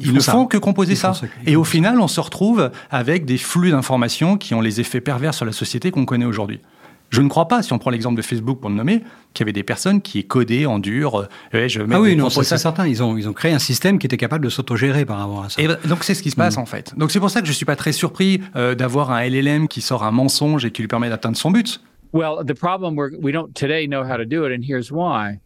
ils, 0.00 0.12
ne 0.12 0.20
font 0.20 0.46
que 0.46 0.58
composer 0.58 0.94
ça. 0.94 1.12
Et 1.46 1.56
au 1.56 1.64
final, 1.64 2.00
on 2.00 2.08
se 2.08 2.20
retrouve 2.20 2.70
avec 2.90 3.24
des 3.24 3.38
flux 3.38 3.70
d'informations 3.70 4.36
qui 4.36 4.54
ont 4.54 4.60
les 4.60 4.80
effets 4.80 5.00
pervers 5.00 5.34
sur 5.34 5.44
la 5.44 5.52
société 5.52 5.90
qu'on 5.90 6.04
connaît 6.04 6.24
aujourd'hui. 6.24 6.60
Je 7.10 7.22
ne 7.22 7.28
crois 7.28 7.48
pas, 7.48 7.62
si 7.62 7.72
on 7.72 7.78
prend 7.78 7.90
l'exemple 7.90 8.16
de 8.16 8.22
Facebook 8.22 8.60
pour 8.60 8.68
le 8.68 8.76
nommer, 8.76 9.02
qu'il 9.32 9.40
y 9.40 9.42
avait 9.44 9.52
des 9.52 9.62
personnes 9.62 10.02
qui 10.02 10.24
codaient 10.24 10.66
en 10.66 10.78
dur. 10.78 11.28
Euh, 11.54 11.68
je 11.68 11.80
ah 11.90 12.00
oui, 12.00 12.16
non, 12.16 12.28
c'est 12.28 12.44
certain. 12.44 12.86
Ils 12.86 13.02
ont, 13.02 13.16
ils 13.16 13.28
ont 13.28 13.32
créé 13.32 13.52
un 13.52 13.58
système 13.58 13.98
qui 13.98 14.06
était 14.06 14.16
capable 14.16 14.44
de 14.44 14.50
s'autogérer 14.50 15.04
par 15.06 15.18
rapport 15.18 15.44
à 15.44 15.48
ça. 15.48 15.62
Et 15.62 15.68
donc 15.88 16.04
c'est 16.04 16.14
ce 16.14 16.22
qui 16.22 16.30
se 16.30 16.36
passe 16.36 16.56
mm. 16.56 16.60
en 16.60 16.66
fait. 16.66 16.94
Donc 16.96 17.10
c'est 17.10 17.20
pour 17.20 17.30
ça 17.30 17.40
que 17.40 17.46
je 17.46 17.52
suis 17.52 17.64
pas 17.64 17.76
très 17.76 17.92
surpris 17.92 18.40
euh, 18.56 18.74
d'avoir 18.74 19.10
un 19.10 19.26
LLM 19.26 19.68
qui 19.68 19.80
sort 19.80 20.04
un 20.04 20.10
mensonge 20.10 20.64
et 20.64 20.70
qui 20.70 20.82
lui 20.82 20.88
permet 20.88 21.08
d'atteindre 21.08 21.36
son 21.36 21.50
but. 21.50 21.80
Well, 22.12 22.44
the 22.44 22.54
problem 22.54 22.96
we're, 22.96 23.10
we 23.20 23.32
don't 23.32 23.54
today 23.54 23.86
know 23.86 24.02
how 24.02 24.16
to 24.16 24.24
do 24.24 24.46
it, 24.46 24.52
and 24.52 24.62
here's 24.62 24.90
why. 24.90 25.40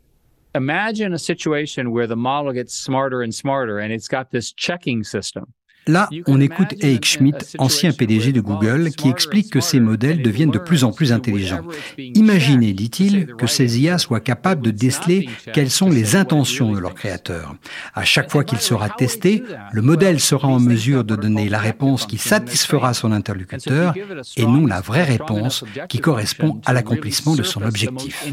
Imagine 0.55 1.13
a 1.15 1.19
situation 1.19 1.93
where 1.93 2.07
the 2.07 2.17
model 2.17 2.53
gets 2.53 2.75
smarter 2.75 3.23
and 3.23 3.33
smarter, 3.33 3.79
and 3.79 3.91
it's 3.91 4.09
got 4.09 4.31
this 4.31 4.53
checking 4.53 5.03
system. 5.03 5.47
Là, 5.87 6.09
on 6.27 6.41
écoute 6.41 6.75
Eric 6.81 7.05
Schmidt, 7.05 7.57
ancien 7.59 7.93
PDG 7.93 8.33
de 8.33 8.41
Google, 8.41 8.91
qui 8.91 9.09
explique 9.09 9.51
que 9.51 9.61
ces 9.61 9.81
modèles 9.81 10.23
deviennent 10.23 10.51
de 10.51 10.59
plus 10.59 10.85
en 10.85 10.93
plus 10.93 11.13
intelligents. 11.13 11.63
Imaginez, 11.99 12.73
dit-il, 12.73 13.35
que 13.35 13.47
ces 13.47 13.81
IA 13.81 13.99
soient 13.99 14.21
capables 14.21 14.63
de 14.63 14.71
déceler 14.71 15.29
quelles 15.53 15.71
sont 15.71 15.91
les 15.91 16.17
intentions 16.17 16.73
de 16.73 16.79
leur 16.79 16.95
créateur. 16.95 17.57
À 17.95 18.05
chaque 18.05 18.31
fois 18.31 18.45
qu'il 18.45 18.59
sera 18.59 18.89
testé, 18.91 19.43
le 19.73 19.83
modèle 19.83 20.21
sera 20.21 20.49
en 20.49 20.61
mesure 20.61 21.05
de 21.05 21.17
donner 21.17 21.49
la 21.49 21.59
réponse 21.59 22.07
qui 22.07 22.19
satisfera 22.19 22.95
son 22.95 23.13
interlocuteur 23.13 23.95
et 24.37 24.47
non 24.47 24.67
la 24.67 24.81
vraie 24.81 25.05
réponse 25.05 25.65
qui 25.89 25.99
correspond 25.99 26.61
à 26.65 26.73
l'accomplissement 26.73 27.35
de 27.35 27.43
son 27.43 27.63
objectif. 27.63 28.25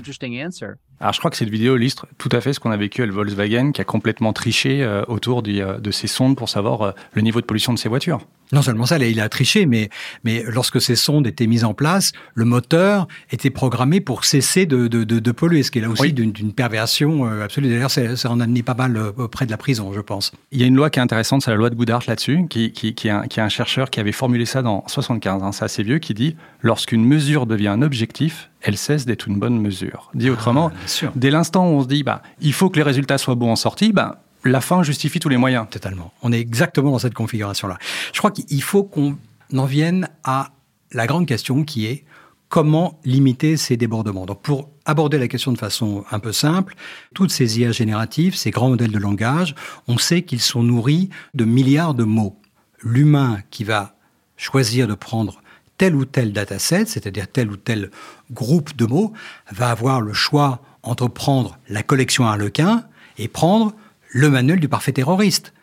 Alors 1.02 1.14
je 1.14 1.20
crois 1.20 1.32
que 1.32 1.38
cette 1.38 1.50
vidéo 1.50 1.78
illustre 1.78 2.08
tout 2.18 2.30
à 2.34 2.42
fait 2.42 2.52
ce 2.52 2.60
qu'on 2.60 2.72
a 2.72 2.78
vécu 2.78 3.02
avec 3.02 3.14
Volkswagen, 3.14 3.72
qui 3.72 3.80
a 3.80 3.86
complètement 3.86 4.34
triché 4.34 4.84
euh, 4.84 5.04
autour 5.08 5.42
euh, 5.48 5.78
de 5.80 5.92
ces 5.92 6.08
sondes 6.08 6.36
pour 6.36 6.50
savoir 6.50 6.82
euh, 6.82 6.92
le 7.14 7.22
niveau 7.22 7.40
de 7.40 7.46
pollution 7.46 7.74
de 7.74 7.80
ses 7.80 7.88
voitures. 7.88 8.20
Non 8.52 8.62
seulement 8.62 8.86
ça, 8.86 8.98
il 8.98 9.22
a 9.22 9.30
triché, 9.30 9.66
mais, 9.66 9.90
mais 10.24 10.44
lorsque 10.48 10.82
ces 10.82 10.96
sondes 10.96 11.28
étaient 11.28 11.48
mises 11.48 11.64
en 11.64 11.74
place, 11.74 12.12
le 12.34 12.46
moteur 12.46 13.08
était 13.32 13.52
programmé 13.52 14.02
pour 14.02 14.26
cesser 14.26 14.66
de, 14.66 14.88
de, 14.88 15.04
de, 15.04 15.32
polluer, 15.32 15.62
ce 15.62 15.70
qui 15.70 15.78
est 15.78 15.82
là 15.84 15.90
aussi 15.90 16.14
d'une 16.14 16.52
perversion 16.54 17.26
absolue. 17.26 17.70
D'ailleurs, 17.70 17.92
ça 17.92 18.32
en 18.32 18.40
a 18.40 18.46
amené 18.46 18.64
pas 18.64 18.74
mal 18.74 19.14
près 19.32 19.46
de 19.46 19.52
la 19.52 19.58
prison, 19.58 19.94
je 19.94 20.02
pense. 20.02 20.32
Il 20.52 20.60
y 20.60 20.64
a 20.64 20.66
une 20.66 20.76
loi 20.76 20.90
qui 20.90 20.98
est 20.98 21.02
intéressante, 21.04 21.44
c'est 21.44 21.52
la 21.52 21.58
loi 21.58 21.70
de 21.70 21.76
Goudart 21.76 22.02
là-dessus, 22.08 22.48
qui, 22.50 22.72
qui, 22.72 22.96
qui, 22.96 23.08
est 23.08 23.12
un, 23.12 23.28
qui 23.28 23.40
est 23.40 23.44
un 23.44 23.50
chercheur 23.50 23.92
qui 23.92 24.00
avait 24.00 24.12
formulé 24.12 24.46
ça 24.46 24.64
dans 24.64 24.84
75, 24.88 25.44
hein, 25.44 25.52
c'est 25.52 25.66
assez 25.66 25.84
vieux, 25.84 26.00
qui 26.00 26.16
dit 26.16 26.36
«Lorsqu'une 26.62 27.06
mesure 27.06 27.46
devient 27.46 27.68
un 27.68 27.84
objectif, 27.84 28.49
elle 28.62 28.78
cesse 28.78 29.06
d'être 29.06 29.28
une 29.28 29.40
bonne 29.40 29.60
mesure. 29.60 30.10
Dit 30.14 30.30
autrement, 30.30 30.72
ah, 30.74 31.08
dès 31.16 31.32
l'instant 31.32 31.70
où 31.70 31.76
on 31.76 31.84
se 31.84 31.88
dit 31.88 32.04
bah, 32.04 32.22
il 32.42 32.54
faut 32.54 32.70
que 32.70 32.78
les 32.78 32.84
résultats 32.84 33.18
soient 33.18 33.36
bons 33.36 33.52
en 33.52 33.56
sortie, 33.56 33.94
bah, 33.94 34.22
la 34.44 34.62
fin 34.62 34.84
justifie 34.84 35.20
tous 35.20 35.30
les 35.30 35.38
moyens. 35.38 35.68
Totalement. 35.70 36.14
On 36.22 36.32
est 36.32 36.40
exactement 36.40 36.92
dans 36.92 37.00
cette 37.00 37.14
configuration-là. 37.14 37.78
Je 38.14 38.20
crois 38.20 38.32
qu'il 38.32 38.64
faut 38.64 38.84
qu'on 38.84 39.18
en 39.56 39.66
vienne 39.66 40.10
à 40.24 40.52
la 40.92 41.08
grande 41.08 41.26
question 41.26 41.64
qui 41.64 41.86
est 41.86 42.06
comment 42.50 43.00
limiter 43.06 43.58
ces 43.58 43.78
débordements. 43.78 44.26
Donc 44.26 44.42
pour 44.42 44.70
aborder 44.86 45.20
la 45.20 45.28
question 45.28 45.52
de 45.52 45.58
façon 45.58 46.04
un 46.10 46.20
peu 46.20 46.32
simple, 46.32 46.76
toutes 47.14 47.32
ces 47.32 47.60
IA 47.60 47.72
génératives, 47.72 48.36
ces 48.36 48.50
grands 48.50 48.70
modèles 48.70 48.92
de 48.92 48.98
langage, 48.98 49.56
on 49.88 49.98
sait 49.98 50.24
qu'ils 50.24 50.42
sont 50.42 50.64
nourris 50.64 51.10
de 51.36 51.46
milliards 51.46 51.94
de 51.94 52.04
mots. 52.04 52.40
L'humain 52.82 53.40
qui 53.52 53.64
va 53.64 53.96
choisir 54.36 54.88
de 54.88 54.96
prendre 54.96 55.42
tel 55.80 55.96
ou 55.96 56.06
tel 56.06 56.34
dataset, 56.34 56.86
c'est-à-dire 56.86 57.28
tel 57.28 57.50
ou 57.50 57.56
tel 57.56 57.90
groupe 58.32 58.76
de 58.76 58.86
mots, 58.86 59.14
va 59.52 59.72
avoir 59.72 60.02
le 60.02 60.14
choix 60.14 60.62
entre 60.84 61.08
prendre 61.08 61.58
la 61.70 61.82
collection 61.82 62.28
Harlequin 62.28 62.84
et 63.18 63.28
prendre 63.28 63.74
le 64.10 64.30
manuel 64.30 64.60
du 64.60 64.68
parfait 64.68 64.92
terroriste. 64.92 65.54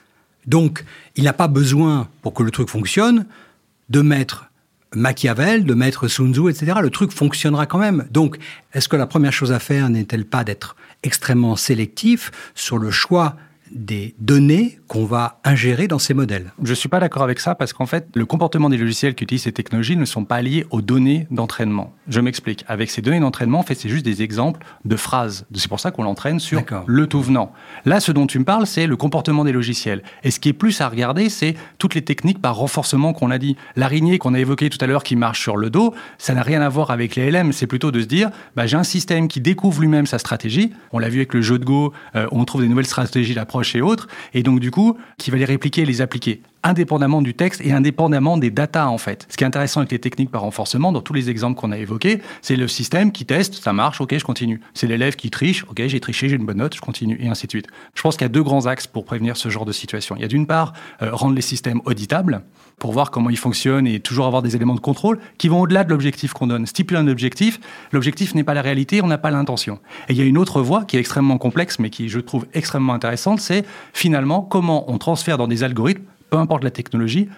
Donc, 0.47 0.85
il 1.17 1.25
n'a 1.25 1.33
pas 1.33 1.49
besoin, 1.49 2.09
pour 2.23 2.33
que 2.33 2.43
le 2.43 2.51
truc 2.51 2.69
fonctionne, 2.69 3.27
de 3.91 4.01
mettre 4.01 4.51
Machiavel, 4.95 5.65
de 5.65 5.75
mettre 5.75 6.09
Sun 6.09 6.33
Tzu, 6.33 6.49
etc. 6.49 6.79
Le 6.81 6.91
truc 6.91 7.13
fonctionnera 7.13 7.67
quand 7.67 7.79
même. 7.79 8.07
Donc, 8.11 8.39
est-ce 8.73 8.89
que 8.89 8.97
la 8.97 9.07
première 9.07 9.33
chose 9.33 9.53
à 9.53 9.59
faire 9.59 9.91
n'est-elle 9.91 10.25
pas 10.25 10.45
d'être 10.45 10.77
extrêmement 11.03 11.57
sélectif 11.57 12.31
sur 12.55 12.79
le 12.79 12.91
choix 12.91 13.37
des 13.73 14.15
données 14.19 14.79
qu'on 14.89 15.05
va 15.05 15.41
ingérer 15.45 15.89
dans 15.89 15.99
ces 15.99 16.15
modèles. 16.15 16.53
Je 16.63 16.71
ne 16.71 16.75
suis 16.75 16.89
pas 16.89 17.01
d'accord 17.01 17.23
avec 17.23 17.41
ça 17.41 17.55
parce 17.55 17.73
qu'en 17.73 17.87
fait, 17.87 18.09
le 18.15 18.27
comportement 18.27 18.69
des 18.69 18.77
logiciels 18.77 19.15
qui 19.15 19.25
utilisent 19.25 19.43
ces 19.43 19.53
technologies 19.53 19.97
ne 19.97 20.05
sont 20.05 20.25
pas 20.25 20.43
liés 20.43 20.67
aux 20.71 20.81
données 20.81 21.27
d'entraînement. 21.31 21.93
Je 22.09 22.21
m'explique. 22.21 22.65
Avec 22.69 22.91
ces 22.91 23.03
données 23.03 23.21
d'entraînement, 23.21 23.59
en 23.59 23.63
fait, 23.63 23.75
c'est 23.75 23.89
juste 23.89 24.05
des 24.05 24.23
exemples 24.23 24.65
de 24.85 24.97
phrases. 24.97 25.47
C'est 25.55 25.69
pour 25.69 25.81
ça 25.81 25.91
qu'on 25.91 26.05
l'entraîne 26.05 26.39
sur 26.39 26.63
le 26.87 27.07
tout 27.07 27.21
venant. 27.21 27.53
Là, 27.85 28.01
ce 28.01 28.13
dont 28.13 28.27
tu 28.27 28.39
me 28.39 28.45
parles, 28.45 28.67
c'est 28.67 28.87
le 28.87 28.97
comportement 28.97 29.45
des 29.45 29.53
logiciels. 29.53 30.03
Et 30.23 30.31
ce 30.31 30.41
qui 30.41 30.49
est 30.49 30.53
plus 30.53 30.81
à 30.81 30.89
regarder, 30.89 31.29
c'est 31.29 31.55
toutes 31.79 31.95
les 31.95 32.03
techniques 32.03 32.41
par 32.41 32.57
renforcement 32.57 33.13
qu'on 33.13 33.31
a 33.31 33.39
dit. 33.39 33.57
L'araignée 33.75 34.19
qu'on 34.19 34.35
a 34.35 34.39
évoquée 34.39 34.71
tout 34.71 34.79
à 34.81 34.87
l'heure 34.87 35.03
qui 35.03 35.17
marche 35.17 35.41
sur 35.43 35.57
le 35.57 35.71
dos, 35.71 35.95
ça 36.19 36.35
n'a 36.35 36.43
rien 36.43 36.61
à 36.61 36.69
voir 36.69 36.91
avec 36.91 37.17
les 37.17 37.31
LM. 37.31 37.53
C'est 37.53 37.67
plutôt 37.67 37.91
de 37.91 38.01
se 38.01 38.07
dire, 38.07 38.31
bah, 38.55 38.67
j'ai 38.67 38.77
un 38.77 38.85
système 38.85 39.29
qui 39.29 39.41
découvre 39.41 39.81
lui-même 39.81 40.07
sa 40.07 40.19
stratégie. 40.19 40.73
On 40.93 40.99
l'a 40.99 41.09
vu 41.09 41.19
avec 41.19 41.35
le 41.35 41.43
jeu 41.43 41.59
de 41.59 41.65
Go, 41.65 41.93
euh, 42.15 42.27
on 42.31 42.45
trouve 42.45 42.63
des 42.63 42.69
nouvelles 42.69 42.87
stratégies 42.87 43.35
d'approche 43.35 43.56
et 43.63 43.81
autres. 43.81 44.09
Et 44.35 44.43
donc, 44.43 44.61
du 44.61 44.71
coup, 44.71 44.99
qui 45.19 45.31
va 45.31 45.39
les 45.39 45.45
répliquer 45.45 45.83
et 45.83 45.87
les 45.87 46.01
appliquer 46.01 46.43
indépendamment 46.67 47.23
du 47.23 47.35
texte 47.35 47.61
et 47.65 47.73
indépendamment 47.73 48.37
des 48.37 48.51
datas 48.51 48.87
en 48.87 48.99
fait. 48.99 49.27
Ce 49.31 49.37
qui 49.37 49.45
est 49.45 49.47
intéressant 49.47 49.81
avec 49.81 49.93
les 49.93 49.99
techniques 49.99 50.31
par 50.31 50.43
renforcement, 50.43 50.93
dans 50.93 51.01
tous 51.01 51.13
les 51.13 51.31
exemples 51.31 51.59
qu'on 51.59 51.73
a 51.73 51.79
évoqués, 51.79 52.21
c'est 52.43 52.57
le 52.57 52.69
système 52.69 53.13
qui 53.13 53.25
teste, 53.25 53.55
ça 53.55 53.73
marche, 53.73 54.01
ok, 54.01 54.17
je 54.19 54.25
continue. 54.25 54.61
C'est 54.75 54.87
l'élève 54.87 55.17
qui 55.17 55.31
triche, 55.31 55.65
ok, 55.69 55.83
j'ai 55.87 56.01
triché, 56.01 56.29
j'ai 56.29 56.37
une 56.37 56.45
bonne 56.45 56.59
note, 56.59 56.75
je 56.75 56.81
continue, 56.81 57.19
et 57.21 57.29
ainsi 57.29 57.47
de 57.47 57.53
suite. 57.53 57.67
Je 57.95 58.03
pense 58.03 58.17
qu'il 58.17 58.25
y 58.25 58.27
a 58.27 58.31
deux 58.31 58.43
grands 58.43 58.67
axes 58.67 58.87
pour 58.87 59.05
prévenir 59.05 59.37
ce 59.37 59.49
genre 59.49 59.65
de 59.65 59.73
situation. 59.73 60.17
Il 60.17 60.23
y 60.23 60.25
a 60.25 60.29
d'une 60.29 60.47
part 60.47 60.73
euh, 61.03 61.11
rendre 61.13 61.35
les 61.35 61.43
systèmes 61.43 61.81
auditables 61.85 62.43
pour 62.79 62.93
voir 62.93 63.11
comment 63.11 63.31
ils 63.31 63.39
fonctionnent 63.39 63.87
et 63.87 64.01
toujours 64.01 64.27
avoir 64.27 64.43
des 64.43 64.57
éléments 64.57 64.75
de 64.75 64.81
contrôle 64.81 65.19
qui 65.39 65.49
vont 65.49 65.61
au-delà 65.61 65.85
de 65.85 65.91
l'objectif 65.91 66.33
qu'on 66.33 66.47
donne. 66.49 66.67
Stipuler 66.67 67.01
un 67.01 67.09
objectif, 67.09 67.61
l'objectif 67.93 68.35
n'est 68.35 68.45
pas 68.45 68.55
la 68.55 68.63
réalité, 68.63 69.03
on 69.03 69.07
n'a 69.07 69.19
pas 69.19 69.31
l'intention. 69.31 69.79
Et 70.09 70.13
il 70.13 70.19
y 70.19 70.21
a 70.21 70.25
une 70.25 70.39
autre 70.39 70.61
voie 70.61 70.85
qui 70.85 70.97
est 70.97 71.01
extrêmement 71.01 71.39
complexe, 71.39 71.79
mais 71.79 71.91
qui 71.91 72.09
je 72.09 72.21
trouve 72.21 72.47
extrêmement 72.53 72.93
intéressante, 72.93 73.41
c'est 73.41 73.65
finalement 73.93 74.43
comment 74.43 74.91
on 74.91 74.99
transfère 74.99 75.39
dans 75.39 75.49
des 75.49 75.65
algorithmes, 75.65 76.03
peu 76.31 76.39
importe 76.39 76.65
la 76.65 76.71
technologie, 76.71 77.29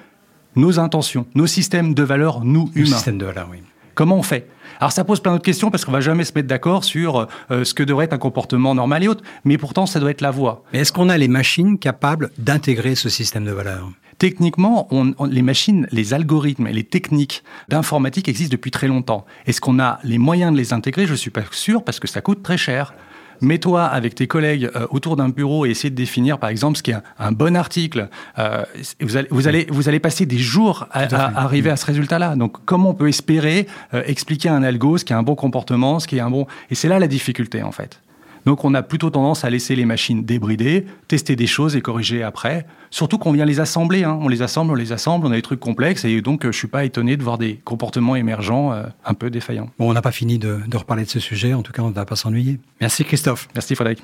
nos 0.56 0.78
intentions, 0.78 1.26
nos 1.34 1.46
systèmes 1.46 1.94
de 1.94 2.02
valeurs, 2.02 2.44
nous 2.44 2.70
humains. 2.74 2.96
Système 2.96 3.18
de 3.18 3.26
valeurs, 3.26 3.48
oui. 3.50 3.58
Comment 3.94 4.16
on 4.16 4.22
fait? 4.22 4.48
Alors 4.78 4.92
ça 4.92 5.02
pose 5.02 5.18
plein 5.18 5.32
d'autres 5.32 5.44
questions 5.44 5.72
parce 5.72 5.84
qu'on 5.84 5.90
va 5.90 6.00
jamais 6.00 6.24
se 6.24 6.32
mettre 6.32 6.46
d'accord 6.46 6.84
sur 6.84 7.26
euh, 7.50 7.64
ce 7.64 7.74
que 7.74 7.82
devrait 7.82 8.04
être 8.04 8.12
un 8.12 8.18
comportement 8.18 8.74
normal 8.74 9.02
et 9.02 9.08
autre, 9.08 9.24
mais 9.44 9.58
pourtant 9.58 9.86
ça 9.86 9.98
doit 9.98 10.12
être 10.12 10.20
la 10.20 10.30
voie. 10.30 10.62
Mais 10.72 10.78
est-ce 10.78 10.92
qu'on 10.92 11.08
a 11.08 11.18
les 11.18 11.26
machines 11.26 11.78
capables 11.78 12.30
d'intégrer 12.38 12.94
ce 12.94 13.08
système 13.08 13.44
de 13.44 13.50
valeurs? 13.50 13.90
Techniquement, 14.18 14.86
on, 14.90 15.14
on, 15.18 15.24
les 15.26 15.42
machines, 15.42 15.86
les 15.90 16.14
algorithmes 16.14 16.66
et 16.68 16.72
les 16.72 16.84
techniques 16.84 17.42
d'informatique 17.68 18.28
existent 18.28 18.52
depuis 18.52 18.70
très 18.70 18.88
longtemps. 18.88 19.26
Est-ce 19.46 19.60
qu'on 19.60 19.80
a 19.80 19.98
les 20.04 20.18
moyens 20.18 20.52
de 20.52 20.58
les 20.58 20.72
intégrer? 20.72 21.06
Je 21.06 21.14
suis 21.14 21.30
pas 21.30 21.42
sûr 21.50 21.84
parce 21.84 21.98
que 22.00 22.08
ça 22.08 22.20
coûte 22.20 22.42
très 22.42 22.58
cher. 22.58 22.94
Mets-toi 23.40 23.84
avec 23.84 24.14
tes 24.14 24.26
collègues 24.26 24.70
euh, 24.74 24.86
autour 24.90 25.16
d'un 25.16 25.28
bureau 25.28 25.66
et 25.66 25.70
essaie 25.70 25.90
de 25.90 25.94
définir, 25.94 26.38
par 26.38 26.50
exemple, 26.50 26.76
ce 26.76 26.82
qui 26.82 26.90
est 26.90 26.94
un, 26.94 27.02
un 27.18 27.32
bon 27.32 27.56
article. 27.56 28.08
Euh, 28.38 28.64
vous, 29.00 29.16
allez, 29.16 29.28
vous, 29.30 29.48
allez, 29.48 29.66
vous 29.70 29.88
allez 29.88 30.00
passer 30.00 30.26
des 30.26 30.38
jours 30.38 30.86
à, 30.90 31.02
à, 31.02 31.26
à 31.26 31.44
arriver 31.44 31.70
à 31.70 31.76
ce 31.76 31.86
résultat-là. 31.86 32.36
Donc, 32.36 32.56
comment 32.64 32.90
on 32.90 32.94
peut 32.94 33.08
espérer 33.08 33.66
euh, 33.94 34.02
expliquer 34.06 34.48
à 34.48 34.54
un 34.54 34.62
algo 34.62 34.98
ce 34.98 35.04
qui 35.04 35.12
est 35.12 35.16
un 35.16 35.22
bon 35.22 35.34
comportement, 35.34 36.00
ce 36.00 36.06
qui 36.06 36.16
est 36.16 36.20
un 36.20 36.30
bon... 36.30 36.46
Et 36.70 36.74
c'est 36.74 36.88
là 36.88 36.98
la 36.98 37.08
difficulté, 37.08 37.62
en 37.62 37.72
fait. 37.72 38.00
Donc 38.46 38.64
on 38.64 38.74
a 38.74 38.82
plutôt 38.82 39.10
tendance 39.10 39.44
à 39.44 39.50
laisser 39.50 39.76
les 39.76 39.84
machines 39.84 40.24
débrider, 40.24 40.86
tester 41.06 41.36
des 41.36 41.46
choses 41.46 41.76
et 41.76 41.80
corriger 41.80 42.22
après. 42.22 42.66
Surtout 42.90 43.18
qu'on 43.18 43.32
vient 43.32 43.44
les 43.44 43.60
assembler. 43.60 44.04
Hein. 44.04 44.18
On 44.20 44.28
les 44.28 44.42
assemble, 44.42 44.72
on 44.72 44.74
les 44.74 44.92
assemble, 44.92 45.26
on 45.26 45.32
a 45.32 45.36
des 45.36 45.42
trucs 45.42 45.60
complexes 45.60 46.04
et 46.04 46.20
donc 46.20 46.44
je 46.44 46.52
suis 46.52 46.68
pas 46.68 46.84
étonné 46.84 47.16
de 47.16 47.22
voir 47.22 47.38
des 47.38 47.60
comportements 47.64 48.16
émergents 48.16 48.72
euh, 48.72 48.84
un 49.04 49.14
peu 49.14 49.30
défaillants. 49.30 49.70
Bon, 49.78 49.90
on 49.90 49.92
n'a 49.92 50.02
pas 50.02 50.12
fini 50.12 50.38
de, 50.38 50.60
de, 50.66 50.76
reparler 50.76 51.04
de 51.04 51.10
ce 51.10 51.20
sujet. 51.20 51.54
En 51.54 51.62
tout 51.62 51.72
cas, 51.72 51.82
on 51.82 51.88
ne 51.88 51.94
va 51.94 52.04
pas 52.04 52.16
s'ennuyer. 52.16 52.58
Merci 52.80 53.04
Christophe. 53.04 53.48
Merci 53.54 53.74
Frédéric. 53.74 54.02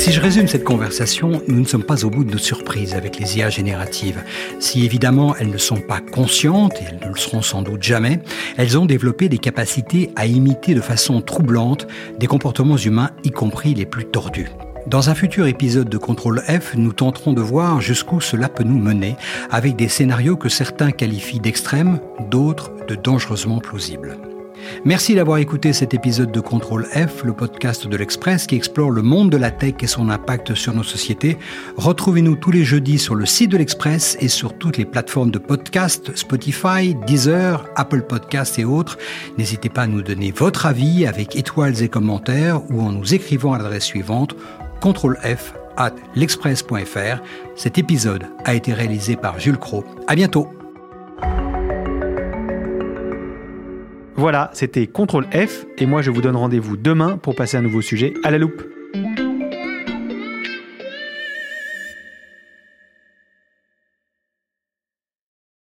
Si 0.00 0.12
je 0.12 0.20
résume 0.22 0.48
cette 0.48 0.64
conversation, 0.64 1.42
nous 1.46 1.60
ne 1.60 1.66
sommes 1.66 1.84
pas 1.84 2.06
au 2.06 2.10
bout 2.10 2.24
de 2.24 2.32
nos 2.32 2.38
surprises 2.38 2.94
avec 2.94 3.18
les 3.18 3.36
IA 3.36 3.50
génératives. 3.50 4.24
Si 4.58 4.86
évidemment 4.86 5.36
elles 5.36 5.50
ne 5.50 5.58
sont 5.58 5.82
pas 5.82 6.00
conscientes, 6.00 6.80
et 6.80 6.84
elles 6.88 7.06
ne 7.06 7.12
le 7.12 7.18
seront 7.18 7.42
sans 7.42 7.60
doute 7.60 7.82
jamais, 7.82 8.20
elles 8.56 8.78
ont 8.78 8.86
développé 8.86 9.28
des 9.28 9.36
capacités 9.36 10.10
à 10.16 10.24
imiter 10.24 10.72
de 10.72 10.80
façon 10.80 11.20
troublante 11.20 11.86
des 12.18 12.26
comportements 12.26 12.78
humains, 12.78 13.10
y 13.24 13.30
compris 13.30 13.74
les 13.74 13.84
plus 13.84 14.06
tordus. 14.06 14.48
Dans 14.86 15.10
un 15.10 15.14
futur 15.14 15.46
épisode 15.46 15.90
de 15.90 15.98
Contrôle 15.98 16.40
F, 16.48 16.76
nous 16.76 16.94
tenterons 16.94 17.34
de 17.34 17.42
voir 17.42 17.82
jusqu'où 17.82 18.22
cela 18.22 18.48
peut 18.48 18.64
nous 18.64 18.78
mener, 18.78 19.16
avec 19.50 19.76
des 19.76 19.88
scénarios 19.88 20.38
que 20.38 20.48
certains 20.48 20.92
qualifient 20.92 21.40
d'extrêmes, 21.40 22.00
d'autres 22.30 22.72
de 22.88 22.94
dangereusement 22.94 23.58
plausibles. 23.58 24.16
Merci 24.84 25.14
d'avoir 25.14 25.38
écouté 25.38 25.72
cet 25.72 25.94
épisode 25.94 26.32
de 26.32 26.40
Contrôle 26.40 26.86
F, 26.86 27.24
le 27.24 27.32
podcast 27.32 27.86
de 27.86 27.96
l'Express 27.96 28.46
qui 28.46 28.56
explore 28.56 28.90
le 28.90 29.02
monde 29.02 29.30
de 29.30 29.36
la 29.36 29.50
tech 29.50 29.74
et 29.80 29.86
son 29.86 30.08
impact 30.08 30.54
sur 30.54 30.74
nos 30.74 30.82
sociétés. 30.82 31.38
Retrouvez-nous 31.76 32.36
tous 32.36 32.50
les 32.50 32.64
jeudis 32.64 32.98
sur 32.98 33.14
le 33.14 33.26
site 33.26 33.50
de 33.50 33.56
l'Express 33.56 34.16
et 34.20 34.28
sur 34.28 34.56
toutes 34.56 34.76
les 34.76 34.84
plateformes 34.84 35.30
de 35.30 35.38
podcast, 35.38 36.16
Spotify, 36.16 36.94
Deezer, 37.06 37.66
Apple 37.76 38.02
Podcasts 38.02 38.58
et 38.58 38.64
autres. 38.64 38.98
N'hésitez 39.38 39.68
pas 39.68 39.82
à 39.82 39.86
nous 39.86 40.02
donner 40.02 40.32
votre 40.32 40.66
avis 40.66 41.06
avec 41.06 41.36
étoiles 41.36 41.82
et 41.82 41.88
commentaires 41.88 42.62
ou 42.70 42.82
en 42.82 42.92
nous 42.92 43.14
écrivant 43.14 43.52
à 43.52 43.58
l'adresse 43.58 43.84
suivante 43.84 44.34
contrôle 44.80 45.18
F 45.22 45.54
at 45.76 45.92
l'express.fr. 46.14 47.22
Cet 47.56 47.78
épisode 47.78 48.24
a 48.44 48.54
été 48.54 48.72
réalisé 48.72 49.16
par 49.16 49.38
Jules 49.38 49.58
Cro. 49.58 49.84
À 50.06 50.14
bientôt! 50.14 50.59
Voilà, 54.20 54.50
c'était 54.52 54.86
CTRL 54.86 55.24
F 55.32 55.64
et 55.78 55.86
moi 55.86 56.02
je 56.02 56.10
vous 56.10 56.20
donne 56.20 56.36
rendez-vous 56.36 56.76
demain 56.76 57.16
pour 57.16 57.34
passer 57.34 57.56
un 57.56 57.62
nouveau 57.62 57.80
sujet 57.80 58.12
à 58.22 58.30
la 58.30 58.36
loupe. 58.36 58.62